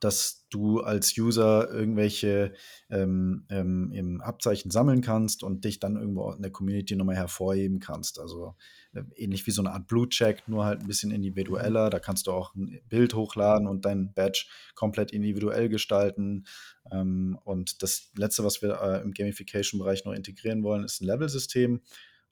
[0.00, 2.52] dass du als User irgendwelche
[2.90, 8.20] ähm, ähm, Abzeichen sammeln kannst und dich dann irgendwo in der Community nochmal hervorheben kannst.
[8.20, 8.54] Also
[8.85, 8.85] äh,
[9.16, 11.90] ähnlich wie so eine Art Blue-Check, nur halt ein bisschen individueller.
[11.90, 16.44] Da kannst du auch ein Bild hochladen und dein Badge komplett individuell gestalten.
[16.90, 21.80] Ähm, und das Letzte, was wir äh, im Gamification-Bereich noch integrieren wollen, ist ein Level-System.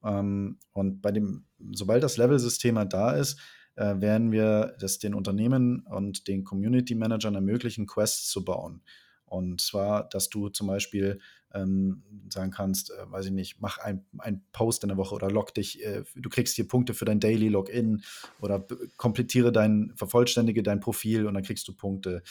[0.04, 3.38] Ähm, und bei dem, sobald das Level-System halt da ist,
[3.76, 8.82] äh, werden wir das den Unternehmen und den Community Managern ermöglichen, Quests zu bauen.
[9.26, 11.20] Und zwar, dass du zum Beispiel
[11.52, 15.30] ähm, sagen kannst, äh, weiß ich nicht, mach ein, ein Post in der Woche oder
[15.30, 18.02] log dich, äh, du kriegst hier Punkte für dein Daily Login
[18.40, 22.22] oder komplettiere dein, vervollständige dein Profil und dann kriegst du Punkte.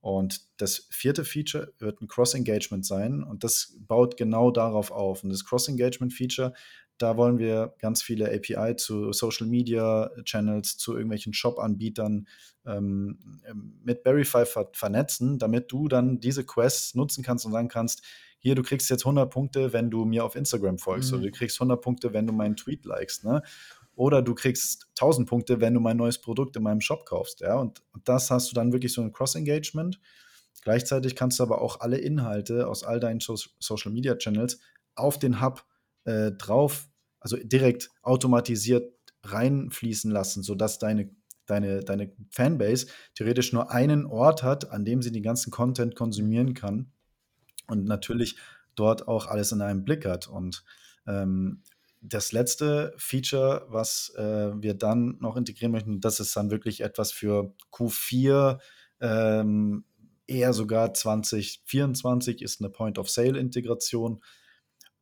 [0.00, 5.24] Und das vierte Feature wird ein Cross-Engagement sein und das baut genau darauf auf.
[5.24, 6.54] Und das Cross-Engagement-Feature
[6.98, 12.26] da wollen wir ganz viele API zu Social Media Channels, zu irgendwelchen Shop-Anbietern
[12.66, 17.68] ähm, ähm, mit Verify ver vernetzen, damit du dann diese Quests nutzen kannst und sagen
[17.68, 18.02] kannst,
[18.40, 21.18] hier, du kriegst jetzt 100 Punkte, wenn du mir auf Instagram folgst, mhm.
[21.18, 23.42] oder du kriegst 100 Punkte, wenn du meinen Tweet likest, ne?
[23.94, 27.56] Oder du kriegst 1000 Punkte, wenn du mein neues Produkt in meinem Shop kaufst, ja?
[27.56, 29.98] Und, und das hast du dann wirklich so ein Cross-Engagement.
[30.62, 34.60] Gleichzeitig kannst du aber auch alle Inhalte aus all deinen so Social Media Channels
[34.94, 35.64] auf den Hub
[36.04, 36.87] äh, drauf,
[37.20, 38.92] also direkt automatisiert
[39.24, 41.10] reinfließen lassen, sodass deine,
[41.46, 46.54] deine, deine Fanbase theoretisch nur einen Ort hat, an dem sie den ganzen Content konsumieren
[46.54, 46.92] kann
[47.66, 48.36] und natürlich
[48.74, 50.28] dort auch alles in einem Blick hat.
[50.28, 50.64] Und
[51.06, 51.62] ähm,
[52.00, 57.10] das letzte Feature, was äh, wir dann noch integrieren möchten, das ist dann wirklich etwas
[57.10, 58.60] für Q4,
[59.00, 59.84] ähm,
[60.26, 64.22] eher sogar 2024 ist eine Point-of-Sale-Integration.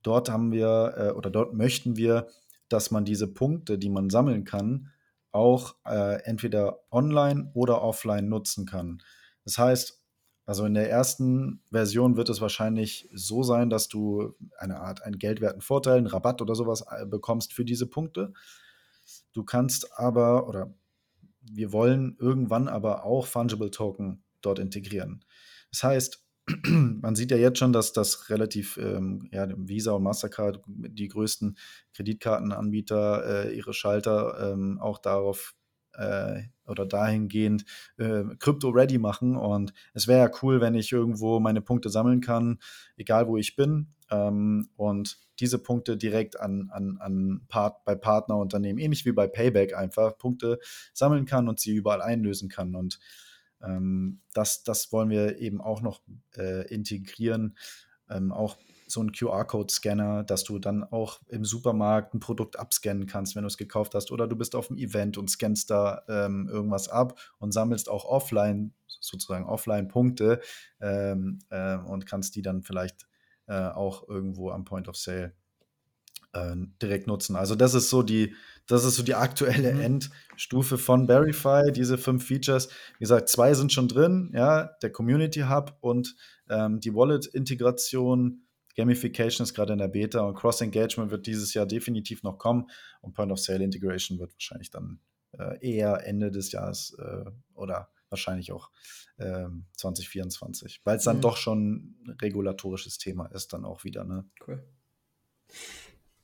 [0.07, 2.29] Dort haben wir äh, oder dort möchten wir,
[2.69, 4.92] dass man diese Punkte, die man sammeln kann,
[5.33, 9.03] auch äh, entweder online oder offline nutzen kann.
[9.45, 10.01] Das heißt,
[10.45, 15.19] also in der ersten Version wird es wahrscheinlich so sein, dass du eine Art einen
[15.19, 18.33] geldwerten Vorteil, einen Rabatt oder sowas äh, bekommst für diese Punkte.
[19.33, 20.73] Du kannst aber oder
[21.40, 25.25] wir wollen irgendwann aber auch Fungible Token dort integrieren.
[25.73, 26.26] Das heißt,
[26.65, 31.57] man sieht ja jetzt schon, dass das relativ, ähm, ja, Visa und Mastercard, die größten
[31.95, 35.55] Kreditkartenanbieter, äh, ihre Schalter ähm, auch darauf
[35.95, 37.65] äh, oder dahingehend
[37.97, 39.37] äh, Crypto-ready machen.
[39.37, 42.59] Und es wäre ja cool, wenn ich irgendwo meine Punkte sammeln kann,
[42.97, 43.89] egal wo ich bin.
[44.11, 49.75] Ähm, und diese Punkte direkt an, an, an Part, bei Partnerunternehmen, ähnlich wie bei Payback
[49.75, 50.59] einfach, Punkte
[50.93, 52.75] sammeln kann und sie überall einlösen kann.
[52.75, 52.99] Und
[53.62, 56.01] ähm, das, das wollen wir eben auch noch
[56.37, 57.57] äh, integrieren.
[58.09, 58.57] Ähm, auch
[58.88, 63.49] so ein QR-Code-Scanner, dass du dann auch im Supermarkt ein Produkt abscannen kannst, wenn du
[63.49, 64.12] es gekauft hast.
[64.12, 68.05] Oder du bist auf einem Event und scannst da ähm, irgendwas ab und sammelst auch
[68.05, 70.40] offline, sozusagen offline Punkte
[70.81, 73.09] ähm, äh, und kannst die dann vielleicht
[73.47, 75.33] äh, auch irgendwo am Point of Sale
[76.33, 77.37] äh, direkt nutzen.
[77.37, 78.35] Also das ist so die,
[78.67, 79.81] das ist so die aktuelle mhm.
[79.81, 82.69] Endstufe von Verify, diese fünf Features.
[82.69, 86.17] Wie gesagt, zwei sind schon drin, ja, der Community Hub und
[86.49, 88.43] ähm, die Wallet-Integration
[88.77, 92.67] Gamification ist gerade in der Beta und Cross-Engagement wird dieses Jahr definitiv noch kommen
[93.01, 95.01] und Point-of-Sale-Integration wird wahrscheinlich dann
[95.33, 97.25] äh, eher Ende des Jahres äh,
[97.55, 98.71] oder wahrscheinlich auch
[99.17, 99.47] äh,
[99.79, 101.23] 2024, weil es dann mhm.
[101.23, 104.05] doch schon ein regulatorisches Thema ist, dann auch wieder.
[104.05, 104.27] Ne?
[104.47, 104.63] Cool.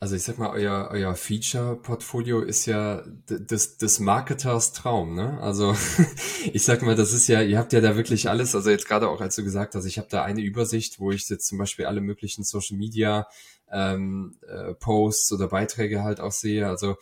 [0.03, 5.41] Also ich sag mal, euer, euer Feature-Portfolio ist ja des, des Marketers Traum, ne?
[5.41, 5.77] Also
[6.53, 9.09] ich sag mal, das ist ja, ihr habt ja da wirklich alles, also jetzt gerade
[9.09, 11.85] auch, als du gesagt hast, ich habe da eine Übersicht, wo ich jetzt zum Beispiel
[11.85, 13.29] alle möglichen Social Media
[13.71, 16.67] ähm, äh, Posts oder Beiträge halt auch sehe.
[16.67, 16.97] Also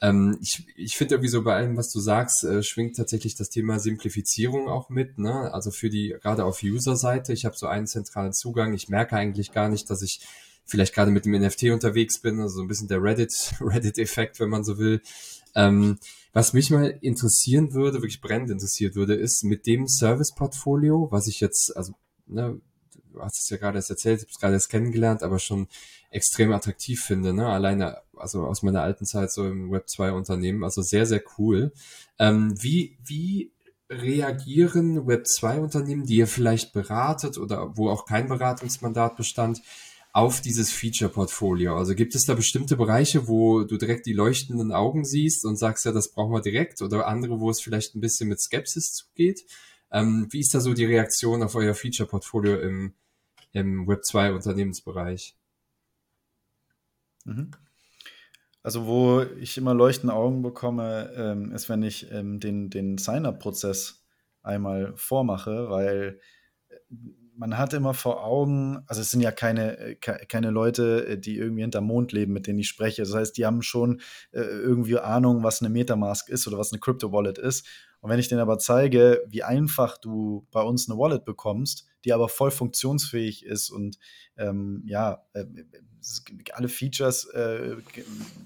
[0.00, 3.50] ähm, ich, ich finde irgendwie so bei allem, was du sagst, äh, schwingt tatsächlich das
[3.50, 5.52] Thema Simplifizierung auch mit, ne?
[5.52, 9.50] Also für die, gerade auf User-Seite, ich habe so einen zentralen Zugang, ich merke eigentlich
[9.50, 10.20] gar nicht, dass ich
[10.66, 14.64] vielleicht gerade mit dem NFT unterwegs bin, also ein bisschen der Reddit, Reddit-Effekt, wenn man
[14.64, 15.00] so will.
[15.54, 15.98] Ähm,
[16.32, 21.40] was mich mal interessieren würde, wirklich brennend interessiert würde, ist mit dem Service-Portfolio, was ich
[21.40, 21.94] jetzt, also,
[22.26, 22.60] ne,
[23.12, 25.68] du hast es ja gerade erst erzählt, ich habe es gerade erst kennengelernt, aber schon
[26.10, 27.46] extrem attraktiv finde, ne?
[27.46, 31.72] Alleine, also aus meiner alten Zeit so im Web 2 Unternehmen, also sehr, sehr cool.
[32.18, 33.52] Ähm, wie, wie
[33.90, 39.60] reagieren Web 2 Unternehmen, die ihr vielleicht beratet oder wo auch kein Beratungsmandat bestand,
[40.14, 41.76] auf dieses Feature-Portfolio?
[41.76, 45.84] Also gibt es da bestimmte Bereiche, wo du direkt die leuchtenden Augen siehst und sagst,
[45.84, 49.44] ja, das brauchen wir direkt oder andere, wo es vielleicht ein bisschen mit Skepsis zugeht?
[49.90, 52.94] Ähm, wie ist da so die Reaktion auf euer Feature-Portfolio im,
[53.52, 55.34] im Web 2 Unternehmensbereich?
[57.24, 57.50] Mhm.
[58.62, 64.04] Also, wo ich immer leuchtende Augen bekomme, ähm, ist, wenn ich ähm, den, den Sign-up-Prozess
[64.42, 66.20] einmal vormache, weil
[67.36, 71.36] man hat immer vor Augen, also es sind ja keine, äh, keine Leute, äh, die
[71.36, 73.02] irgendwie hinterm Mond leben, mit denen ich spreche.
[73.02, 74.00] Das heißt, die haben schon
[74.32, 77.66] äh, irgendwie Ahnung, was eine Metamask ist oder was eine Crypto-Wallet ist.
[78.00, 82.12] Und wenn ich denen aber zeige, wie einfach du bei uns eine Wallet bekommst, die
[82.12, 83.98] aber voll funktionsfähig ist und
[84.36, 85.46] ähm, ja, äh,
[86.52, 87.76] alle Features äh,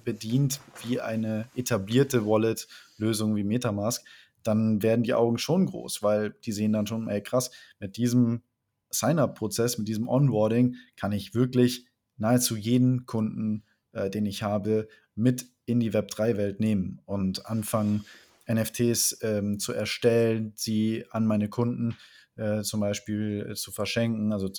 [0.04, 4.04] bedient wie eine etablierte Wallet-Lösung wie Metamask,
[4.44, 8.42] dann werden die Augen schon groß, weil die sehen dann schon, ey krass, mit diesem
[8.90, 15.46] Sign-up-Prozess, mit diesem Onboarding, kann ich wirklich nahezu jeden Kunden, äh, den ich habe, mit
[15.66, 18.04] in die Web3-Welt nehmen und anfangen,
[18.50, 21.96] NFTs ähm, zu erstellen, sie an meine Kunden
[22.36, 24.50] äh, zum Beispiel äh, zu verschenken, also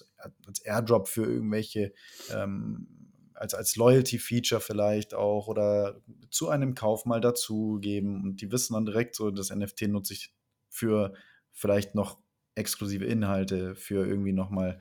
[0.45, 1.93] als Airdrop für irgendwelche,
[2.31, 2.87] ähm,
[3.33, 8.21] als, als Loyalty-Feature vielleicht auch oder zu einem Kauf mal dazugeben.
[8.21, 10.33] Und die wissen dann direkt so, das NFT nutze ich
[10.69, 11.13] für
[11.51, 12.19] vielleicht noch
[12.59, 14.79] exklusive Inhalte für irgendwie nochmal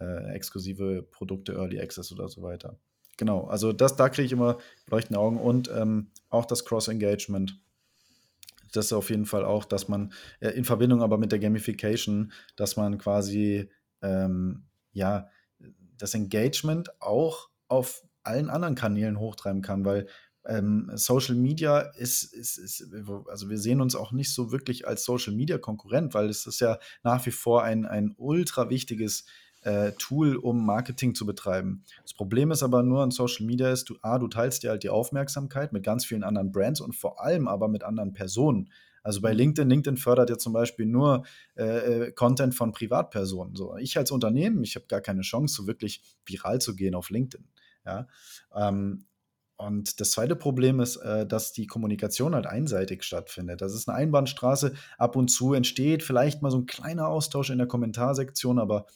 [0.00, 2.78] äh, exklusive Produkte, Early Access oder so weiter.
[3.16, 7.58] Genau, also das, da kriege ich immer leuchtende Augen und ähm, auch das Cross-Engagement.
[8.72, 12.32] Das ist auf jeden Fall auch, dass man äh, in Verbindung aber mit der Gamification,
[12.56, 13.70] dass man quasi
[14.02, 15.28] ähm, ja
[15.96, 20.06] das Engagement auch auf allen anderen Kanälen hochtreiben kann, weil
[20.48, 22.88] ähm, Social Media ist, ist, ist,
[23.28, 26.60] also wir sehen uns auch nicht so wirklich als Social Media Konkurrent, weil es ist
[26.60, 29.26] ja nach wie vor ein, ein ultra wichtiges
[29.62, 31.84] äh, Tool, um Marketing zu betreiben.
[32.02, 34.82] Das Problem ist aber nur an Social Media ist, du, A, du teilst dir halt
[34.82, 38.70] die Aufmerksamkeit mit ganz vielen anderen Brands und vor allem aber mit anderen Personen.
[39.02, 41.24] Also bei LinkedIn, LinkedIn fördert ja zum Beispiel nur
[41.56, 43.54] äh, äh Content von Privatpersonen.
[43.54, 47.10] So, ich als Unternehmen, ich habe gar keine Chance, so wirklich viral zu gehen auf
[47.10, 47.46] LinkedIn.
[47.84, 48.06] Ja,
[48.54, 49.06] ähm,
[49.58, 53.60] und das zweite Problem ist, äh, dass die Kommunikation halt einseitig stattfindet.
[53.60, 54.72] Das ist eine Einbahnstraße.
[54.98, 58.86] Ab und zu entsteht vielleicht mal so ein kleiner Austausch in der Kommentarsektion, aber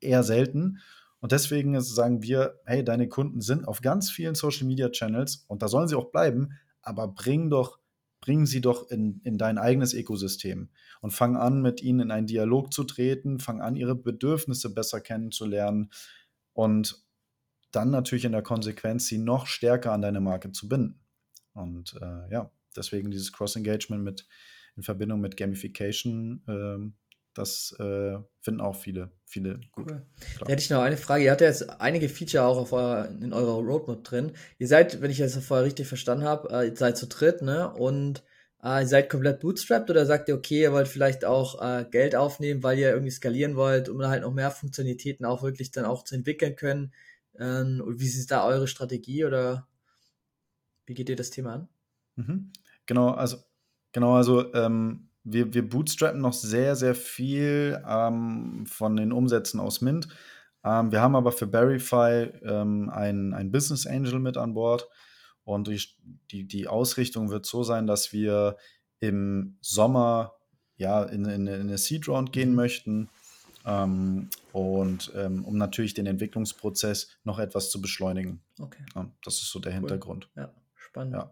[0.00, 0.80] eher selten.
[1.20, 5.62] Und deswegen sagen wir, hey, deine Kunden sind auf ganz vielen Social Media Channels und
[5.62, 7.78] da sollen sie auch bleiben, aber bring doch,
[8.20, 12.26] bring sie doch in, in dein eigenes Ökosystem und fang an, mit ihnen in einen
[12.26, 15.92] Dialog zu treten, fang an, ihre Bedürfnisse besser kennenzulernen
[16.54, 17.01] und
[17.72, 21.00] dann natürlich in der Konsequenz sie noch stärker an deine Marke zu binden.
[21.54, 24.26] Und äh, ja, deswegen dieses Cross-Engagement mit
[24.76, 26.92] in Verbindung mit Gamification, äh,
[27.34, 29.90] das äh, finden auch viele, viele gut.
[29.90, 30.02] Cool.
[30.40, 31.24] Da hätte ich noch eine Frage.
[31.24, 34.32] Ihr habt ja jetzt einige Feature auch euer, in eurer Roadmap drin.
[34.58, 37.72] Ihr seid, wenn ich das vorher richtig verstanden habe, äh, ihr seid zu dritt, ne?
[37.72, 38.22] Und
[38.62, 42.14] äh, ihr seid komplett bootstrapped oder sagt ihr, okay, ihr wollt vielleicht auch äh, Geld
[42.14, 46.04] aufnehmen, weil ihr irgendwie skalieren wollt, um halt noch mehr Funktionalitäten auch wirklich dann auch
[46.04, 46.92] zu entwickeln können?
[47.38, 49.66] Ähm, wie ist da eure Strategie oder
[50.86, 51.68] wie geht ihr das Thema an?
[52.16, 52.52] Mhm.
[52.86, 53.38] Genau, also
[53.92, 59.80] genau, also ähm, wir, wir bootstrappen noch sehr, sehr viel ähm, von den Umsätzen aus
[59.80, 60.08] Mint.
[60.64, 64.88] Ähm, wir haben aber für Verify ähm, einen, einen Business Angel mit an Bord.
[65.44, 65.82] Und die,
[66.30, 68.56] die, die Ausrichtung wird so sein, dass wir
[69.00, 70.34] im Sommer
[70.76, 72.56] ja, in, in, in eine Seed Round gehen mhm.
[72.56, 73.10] möchten
[73.64, 78.42] ähm, und ähm, um natürlich den Entwicklungsprozess noch etwas zu beschleunigen.
[78.58, 78.84] Okay.
[78.94, 79.78] Ja, das ist so der cool.
[79.78, 80.28] Hintergrund.
[80.36, 81.14] Ja, spannend.
[81.14, 81.30] Ja,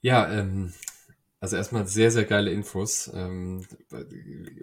[0.00, 0.72] ja ähm,
[1.44, 3.10] also erstmal sehr, sehr geile Infos.
[3.12, 3.66] Ähm,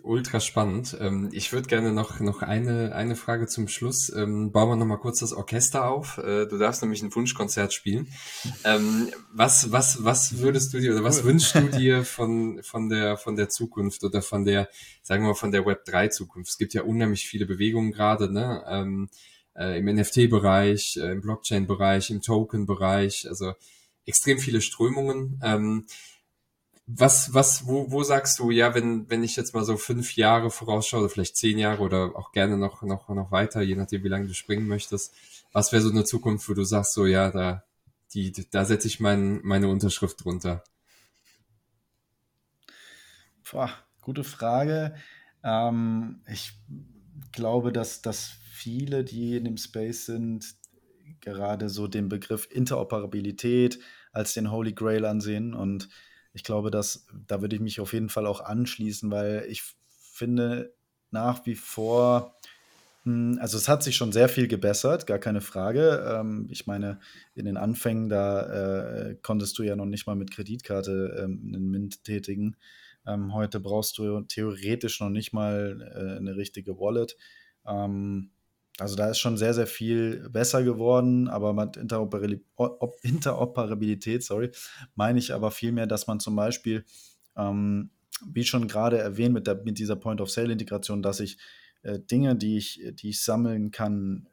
[0.01, 0.97] ultra spannend.
[0.99, 4.11] Ähm, ich würde gerne noch, noch eine, eine Frage zum Schluss.
[4.15, 6.17] Ähm, bauen wir nochmal kurz das Orchester auf.
[6.17, 8.07] Äh, du darfst nämlich ein Wunschkonzert spielen.
[8.63, 13.15] Ähm, was, was, was würdest du dir oder was wünschst du dir von, von, der,
[13.15, 14.67] von der Zukunft oder von der,
[15.03, 16.49] sagen wir mal, von der Web 3 Zukunft?
[16.49, 18.63] Es gibt ja unheimlich viele Bewegungen gerade, ne?
[18.67, 19.07] Ähm,
[19.55, 23.53] äh, Im NFT-Bereich, äh, im Blockchain-Bereich, im Token-Bereich, also
[24.07, 25.39] extrem viele Strömungen.
[25.43, 25.85] Ähm,
[26.93, 30.49] was, was, wo, wo sagst du, ja, wenn, wenn ich jetzt mal so fünf Jahre
[30.49, 34.09] vorausschaue, oder vielleicht zehn Jahre oder auch gerne noch, noch, noch weiter, je nachdem, wie
[34.09, 35.13] lange du springen möchtest,
[35.53, 37.63] was wäre so eine Zukunft, wo du sagst, so, ja, da,
[38.13, 40.63] die, da setze ich mein, meine Unterschrift drunter?
[43.49, 43.71] Boah,
[44.01, 44.95] gute Frage.
[45.43, 46.53] Ähm, ich
[47.31, 50.55] glaube, dass, dass viele, die in dem Space sind,
[51.21, 53.79] gerade so den Begriff Interoperabilität
[54.11, 55.89] als den Holy Grail ansehen und
[56.33, 60.73] ich glaube, dass da würde ich mich auf jeden Fall auch anschließen, weil ich finde
[61.11, 62.35] nach wie vor,
[63.03, 66.05] hm, also es hat sich schon sehr viel gebessert, gar keine Frage.
[66.07, 66.99] Ähm, ich meine,
[67.35, 71.69] in den Anfängen, da äh, konntest du ja noch nicht mal mit Kreditkarte ähm, einen
[71.69, 72.55] Mint tätigen.
[73.05, 77.17] Ähm, heute brauchst du theoretisch noch nicht mal äh, eine richtige Wallet.
[78.77, 84.51] Also da ist schon sehr, sehr viel besser geworden, aber mit Interoperabilität, sorry,
[84.95, 86.85] meine ich aber vielmehr, dass man zum Beispiel,
[87.35, 87.91] ähm,
[88.25, 91.37] wie schon gerade erwähnt, mit, der, mit dieser Point-of-Sale-Integration, dass ich
[91.83, 94.27] äh, Dinge, die ich, die ich sammeln kann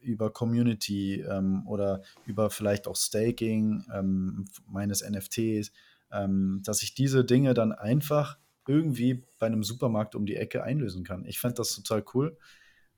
[0.00, 5.72] über Community ähm, oder über vielleicht auch Staking ähm, meines NFTs,
[6.12, 11.04] ähm, dass ich diese Dinge dann einfach irgendwie bei einem Supermarkt um die Ecke einlösen
[11.04, 11.24] kann.
[11.24, 12.36] Ich fände das total cool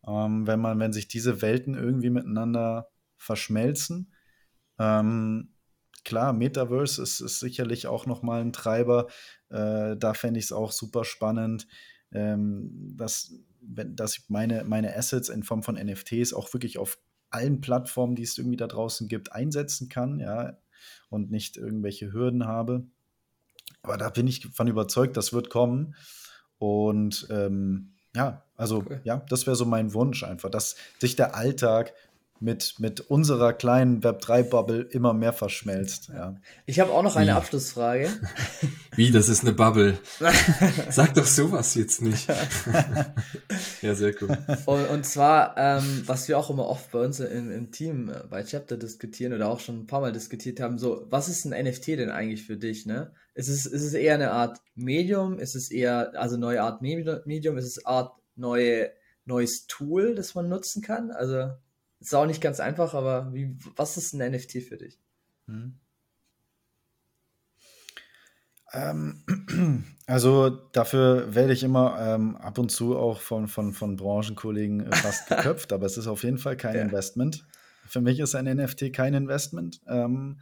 [0.07, 4.13] ähm, wenn man, wenn sich diese Welten irgendwie miteinander verschmelzen.
[4.79, 5.55] Ähm,
[6.05, 9.09] klar, Metaverse ist, ist sicherlich auch nochmal ein Treiber.
[9.49, 11.67] Äh, da fände ich es auch super spannend,
[12.13, 16.99] ähm, dass, dass ich meine, meine Assets in Form von NFTs auch wirklich auf
[17.31, 20.57] allen Plattformen, die es irgendwie da draußen gibt, einsetzen kann, ja,
[21.09, 22.87] und nicht irgendwelche Hürden habe.
[23.83, 25.95] Aber da bin ich von überzeugt, das wird kommen.
[26.59, 29.01] Und ähm, ja, also cool.
[29.05, 31.93] ja, das wäre so mein Wunsch einfach, dass sich der Alltag
[32.41, 36.11] mit, mit unserer kleinen Web3-Bubble immer mehr verschmelzt.
[36.13, 36.37] Ja.
[36.67, 37.37] Ich habe auch noch eine Wie?
[37.37, 38.11] Abschlussfrage.
[38.95, 39.99] Wie, das ist eine Bubble?
[40.91, 42.29] Sag doch sowas jetzt nicht.
[43.83, 44.37] ja, sehr cool.
[44.67, 48.23] Und, und zwar, ähm, was wir auch immer oft bei uns im, im Team äh,
[48.29, 51.65] bei Chapter diskutieren oder auch schon ein paar Mal diskutiert haben, so, was ist ein
[51.65, 53.13] NFT denn eigentlich für dich, ne?
[53.35, 55.39] Ist es, ist es eher eine Art Medium?
[55.39, 57.59] Ist es eher, also neue Art Medium?
[57.59, 58.91] Ist es Art neue,
[59.27, 61.11] neues Tool, das man nutzen kann?
[61.11, 61.51] Also,
[62.01, 65.01] ist auch nicht ganz einfach, aber wie, was ist ein NFT für dich?
[65.47, 65.79] Hm.
[68.73, 69.23] Ähm,
[70.07, 74.97] also dafür werde ich immer ähm, ab und zu auch von, von, von Branchenkollegen äh,
[74.97, 76.83] fast geköpft, aber es ist auf jeden Fall kein ja.
[76.83, 77.47] Investment.
[77.87, 79.81] Für mich ist ein NFT kein Investment.
[79.87, 80.41] Ähm,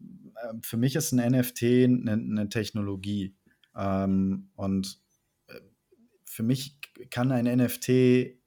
[0.00, 3.34] ähm, für mich ist ein NFT eine, eine Technologie.
[3.76, 5.00] Ähm, und
[5.48, 5.60] äh,
[6.24, 6.78] für mich
[7.10, 8.38] kann ein NFT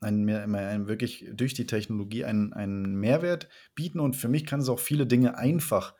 [0.00, 4.68] ein, ein, wirklich durch die Technologie einen, einen Mehrwert bieten und für mich kann es
[4.68, 5.94] auch viele Dinge einfach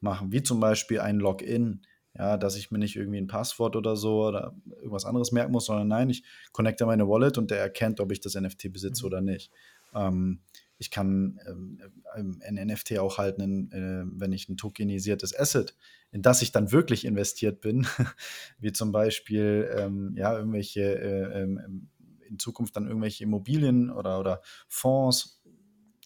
[0.00, 1.82] machen, wie zum Beispiel ein Login.
[2.18, 5.66] Ja, dass ich mir nicht irgendwie ein Passwort oder so oder irgendwas anderes merken muss,
[5.66, 9.06] sondern nein, ich connecte meine Wallet und der erkennt, ob ich das NFT besitze mhm.
[9.06, 9.52] oder nicht.
[9.94, 10.40] Ähm,
[10.78, 15.76] ich kann ähm, ein NFT auch halten, äh, wenn ich ein tokenisiertes Asset,
[16.10, 17.86] in das ich dann wirklich investiert bin,
[18.58, 21.90] wie zum Beispiel ähm, ja, irgendwelche äh, ähm,
[22.28, 25.42] in Zukunft dann irgendwelche Immobilien oder, oder Fonds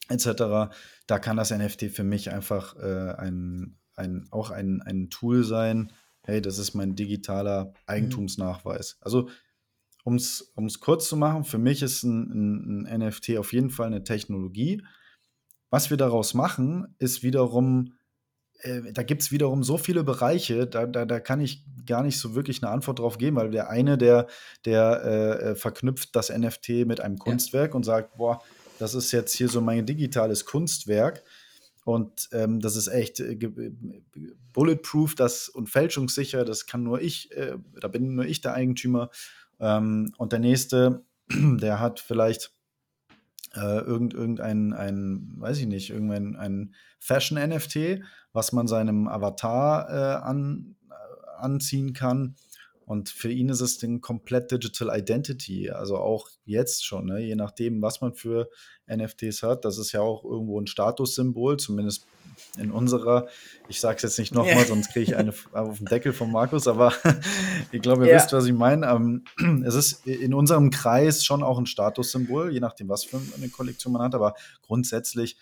[0.09, 0.75] etc.
[1.07, 5.93] Da kann das NFT für mich einfach äh, ein, ein, auch ein, ein Tool sein.
[6.23, 7.73] Hey, das ist mein digitaler mhm.
[7.87, 8.99] Eigentumsnachweis.
[9.01, 9.29] Also
[10.05, 13.87] um es kurz zu machen, für mich ist ein, ein, ein, NFT auf jeden Fall
[13.87, 14.83] eine Technologie.
[15.71, 17.93] Was wir daraus machen, ist wiederum,
[18.63, 22.19] äh, da gibt es wiederum so viele Bereiche, da, da, da kann ich gar nicht
[22.19, 24.27] so wirklich eine Antwort drauf geben, weil der eine, der,
[24.65, 27.77] der äh, äh verknüpft das NFT mit einem Kunstwerk ja.
[27.77, 28.43] und sagt, boah,
[28.79, 31.23] das ist jetzt hier so mein digitales Kunstwerk.
[31.85, 33.37] Und ähm, das ist echt äh,
[34.53, 36.45] bulletproof das, und fälschungssicher.
[36.45, 39.11] Das kann nur ich, äh, da bin nur ich der Eigentümer.
[39.59, 42.53] Ähm, und der nächste, der hat vielleicht
[43.55, 50.25] äh, irgend, irgendein, ein, weiß ich nicht, irgendein ein Fashion-NFT, was man seinem Avatar äh,
[50.25, 50.95] an, äh,
[51.39, 52.37] anziehen kann.
[52.85, 57.21] Und für ihn ist es eine komplett Digital Identity, also auch jetzt schon, ne?
[57.21, 58.51] je nachdem, was man für
[58.89, 59.65] NFTs hat.
[59.65, 62.05] Das ist ja auch irgendwo ein Statussymbol, zumindest
[62.59, 63.29] in unserer.
[63.69, 66.67] Ich sage es jetzt nicht nochmal, sonst kriege ich eine auf den Deckel von Markus,
[66.67, 66.93] aber
[67.73, 68.23] ich glaube, ihr yeah.
[68.23, 68.87] wisst, was ich meine.
[68.87, 69.25] Ähm,
[69.67, 73.93] es ist in unserem Kreis schon auch ein Statussymbol, je nachdem, was für eine Kollektion
[73.93, 75.37] man hat, aber grundsätzlich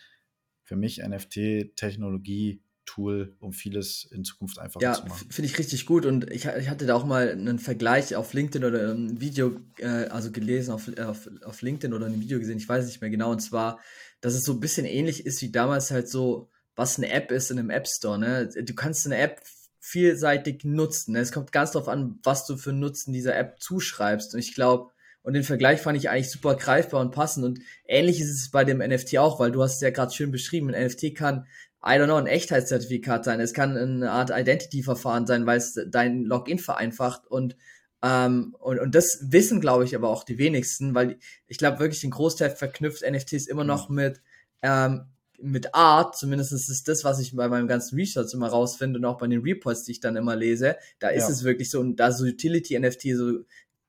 [0.64, 5.26] für mich NFT-Technologie Tool, um vieles in Zukunft einfacher ja, zu machen.
[5.28, 8.32] Ja, finde ich richtig gut und ich, ich, hatte da auch mal einen Vergleich auf
[8.32, 12.56] LinkedIn oder ein Video, äh, also gelesen auf, auf, auf LinkedIn oder ein Video gesehen,
[12.56, 13.78] ich weiß nicht mehr genau, und zwar,
[14.22, 17.50] dass es so ein bisschen ähnlich ist wie damals halt so, was eine App ist
[17.50, 18.18] in einem App Store.
[18.18, 18.48] Ne?
[18.48, 19.42] Du kannst eine App
[19.80, 21.12] vielseitig nutzen.
[21.12, 21.20] Ne?
[21.20, 24.34] Es kommt ganz darauf an, was du für Nutzen dieser App zuschreibst.
[24.34, 27.44] Und ich glaube, und den Vergleich fand ich eigentlich super greifbar und passend.
[27.44, 30.30] Und ähnlich ist es bei dem NFT auch, weil du hast es ja gerade schön
[30.30, 30.72] beschrieben.
[30.72, 31.46] Ein NFT kann
[31.84, 33.40] I don't know, ein Echtheitszertifikat sein.
[33.40, 37.56] Es kann eine Art Identity-Verfahren sein, weil es dein Login vereinfacht und
[38.00, 41.18] ähm, und, und das wissen, glaube ich, aber auch die wenigsten, weil
[41.48, 43.96] ich glaube wirklich den Großteil verknüpft NFTs immer noch mhm.
[43.96, 44.22] mit
[44.62, 45.06] ähm,
[45.40, 49.18] mit Art, zumindest ist das, was ich bei meinem ganzen Research immer rausfinde und auch
[49.18, 51.30] bei den Reports, die ich dann immer lese, da ist ja.
[51.30, 53.44] es wirklich so, und da so Utility-NFT so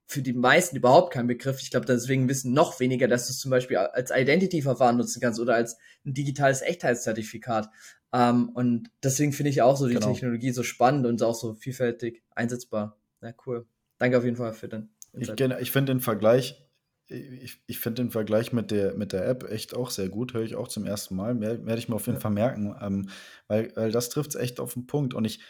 [0.06, 1.62] für die meisten überhaupt kein Begriff.
[1.62, 5.40] Ich glaube, deswegen wissen noch weniger, dass du es zum Beispiel als Identity-Verfahren nutzen kannst
[5.40, 7.70] oder als ein digitales Echtheitszertifikat.
[8.12, 10.08] Ähm, und deswegen finde ich auch so die genau.
[10.12, 12.98] Technologie so spannend und auch so vielfältig einsetzbar.
[13.22, 13.68] Ja, cool.
[14.00, 14.90] Danke auf jeden Fall für den.
[15.14, 15.40] Insight.
[15.42, 16.64] Ich, ich finde den Vergleich,
[17.10, 20.34] ich, ich finde den Vergleich mit der, mit der App echt auch sehr gut.
[20.34, 21.40] Höre ich auch zum ersten Mal.
[21.40, 22.22] Werde ich mir auf jeden ja.
[22.22, 23.10] Fall merken, ähm,
[23.48, 25.14] weil, weil das trifft es echt auf den Punkt.
[25.14, 25.42] Und ich,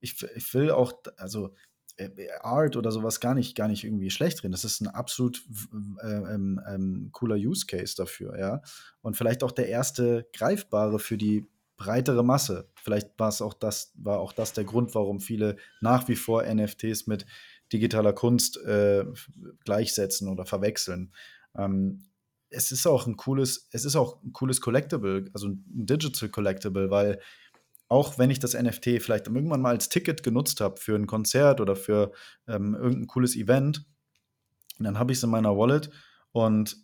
[0.00, 1.54] ich, ich will auch, also
[1.96, 2.08] äh,
[2.40, 4.52] Art oder sowas gar nicht, gar nicht irgendwie schlecht drin.
[4.52, 5.42] Das ist ein absolut
[6.02, 8.62] äh, ähm, ähm, cooler Use Case dafür, ja.
[9.00, 12.68] Und vielleicht auch der erste greifbare für die breitere Masse.
[12.76, 16.42] Vielleicht war es auch das, war auch das der Grund, warum viele nach wie vor
[16.42, 17.26] NFTs mit
[17.72, 19.04] digitaler Kunst äh,
[19.64, 21.12] gleichsetzen oder verwechseln.
[21.56, 22.04] Ähm,
[22.50, 26.90] es ist auch ein cooles, es ist auch ein cooles Collectible, also ein Digital Collectible,
[26.90, 27.20] weil
[27.88, 31.60] auch wenn ich das NFT vielleicht irgendwann mal als Ticket genutzt habe für ein Konzert
[31.60, 32.12] oder für
[32.46, 33.86] ähm, irgendein cooles Event,
[34.78, 35.90] dann habe ich es in meiner Wallet
[36.32, 36.76] und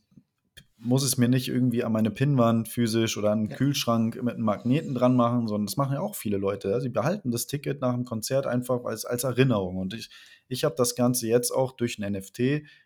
[0.84, 3.56] muss es mir nicht irgendwie an meine Pinnwand physisch oder an einen ja.
[3.56, 6.68] Kühlschrank mit einem Magneten dran machen, sondern das machen ja auch viele Leute.
[6.68, 6.80] Ja?
[6.80, 9.78] Sie behalten das Ticket nach dem Konzert einfach als, als Erinnerung.
[9.78, 10.10] Und ich,
[10.46, 12.38] ich habe das Ganze jetzt auch durch ein NFT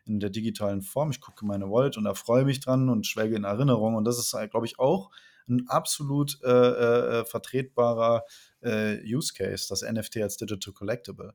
[0.06, 1.10] in der digitalen Form.
[1.10, 3.96] Ich gucke meine Wallet und erfreue mich dran und schwelge in Erinnerung.
[3.96, 5.10] Und das ist, glaube ich, auch
[5.48, 8.24] ein absolut äh, äh, vertretbarer
[8.60, 11.34] äh, Use Case, das NFT als Digital Collectible.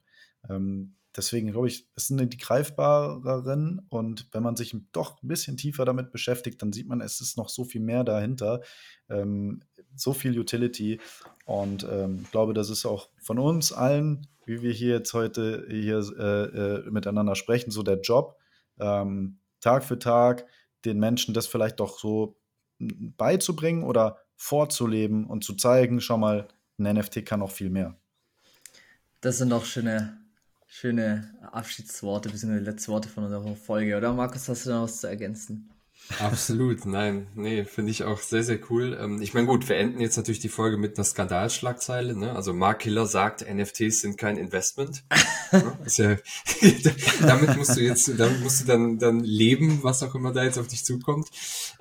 [0.49, 5.57] Ähm, deswegen glaube ich, es sind die greifbareren und wenn man sich doch ein bisschen
[5.57, 8.61] tiefer damit beschäftigt, dann sieht man, es ist noch so viel mehr dahinter,
[9.09, 9.61] ähm,
[9.95, 10.99] so viel Utility
[11.45, 15.65] und ähm, ich glaube, das ist auch von uns allen, wie wir hier jetzt heute
[15.69, 18.37] hier äh, äh, miteinander sprechen, so der Job,
[18.79, 20.45] ähm, Tag für Tag
[20.85, 22.37] den Menschen das vielleicht doch so
[22.79, 26.47] beizubringen oder vorzuleben und zu zeigen, schau mal,
[26.77, 27.95] ein NFT kann auch viel mehr.
[29.21, 30.17] Das sind doch schöne,
[30.73, 32.57] schöne Abschiedsworte, bzw.
[32.57, 35.69] letzte Worte von unserer Folge, oder Markus, hast du noch was zu ergänzen?
[36.19, 38.97] Absolut, nein, nee, finde ich auch sehr, sehr cool.
[38.99, 42.35] Ähm, ich meine, gut, wir enden jetzt natürlich die Folge mit einer Skandalschlagzeile, ne?
[42.35, 45.05] Also Mark Killer sagt, NFTs sind kein Investment.
[45.53, 45.77] ne?
[45.87, 46.17] ja,
[47.21, 50.57] damit musst du jetzt, damit musst du dann, dann leben, was auch immer da jetzt
[50.57, 51.29] auf dich zukommt.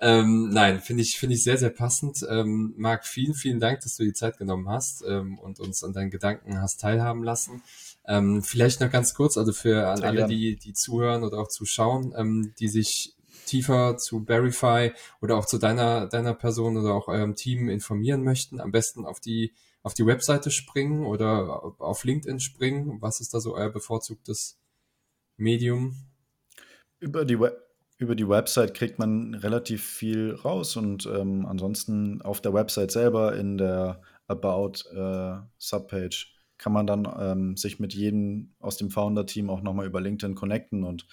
[0.01, 2.25] Ähm, nein, finde ich, finde ich sehr, sehr passend.
[2.29, 5.95] Ähm, Marc, vielen, vielen Dank, dass du die Zeit genommen hast ähm, und uns an
[5.95, 7.63] deinen Gedanken hast teilhaben lassen.
[8.07, 12.13] Ähm, vielleicht noch ganz kurz, also für an alle, die, die zuhören oder auch zuschauen,
[12.17, 13.15] ähm, die sich
[13.47, 18.61] tiefer zu Verify oder auch zu deiner, deiner Person oder auch eurem Team informieren möchten,
[18.61, 22.99] am besten auf die, auf die Webseite springen oder auf LinkedIn springen.
[23.01, 24.59] Was ist da so euer bevorzugtes
[25.37, 25.97] Medium?
[26.99, 27.57] Über die, Web
[27.99, 33.37] über die Website kriegt man relativ viel raus und ähm, ansonsten auf der Website selber
[33.37, 36.32] in der About äh, Subpage
[36.63, 40.85] kann man dann ähm, sich mit jedem aus dem Founder-Team auch nochmal über LinkedIn connecten
[40.85, 41.09] und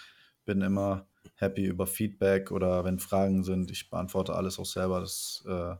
[0.45, 3.71] bin immer happy über Feedback oder wenn Fragen sind.
[3.71, 4.99] Ich beantworte alles auch selber.
[4.99, 5.75] Das, äh,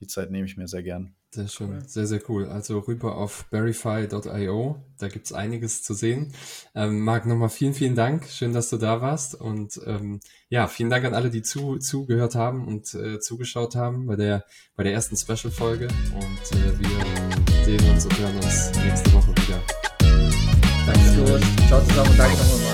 [0.00, 1.14] die Zeit nehme ich mir sehr gern.
[1.30, 1.82] Sehr schön, cool.
[1.86, 2.46] sehr, sehr cool.
[2.46, 6.32] Also rüber auf verify.io, da gibt es einiges zu sehen.
[6.74, 8.26] Ähm, Marc, nochmal vielen, vielen Dank.
[8.28, 9.34] Schön, dass du da warst.
[9.34, 14.06] Und ähm, ja, vielen Dank an alle, die zu, zugehört haben und äh, zugeschaut haben
[14.06, 14.44] bei der,
[14.74, 15.88] bei der ersten Special-Folge.
[16.14, 19.62] Und äh, wir sehen uns und hören uns nächste Woche wieder.
[20.86, 21.40] Danke.
[21.66, 22.67] Ciao zusammen und danke nochmal.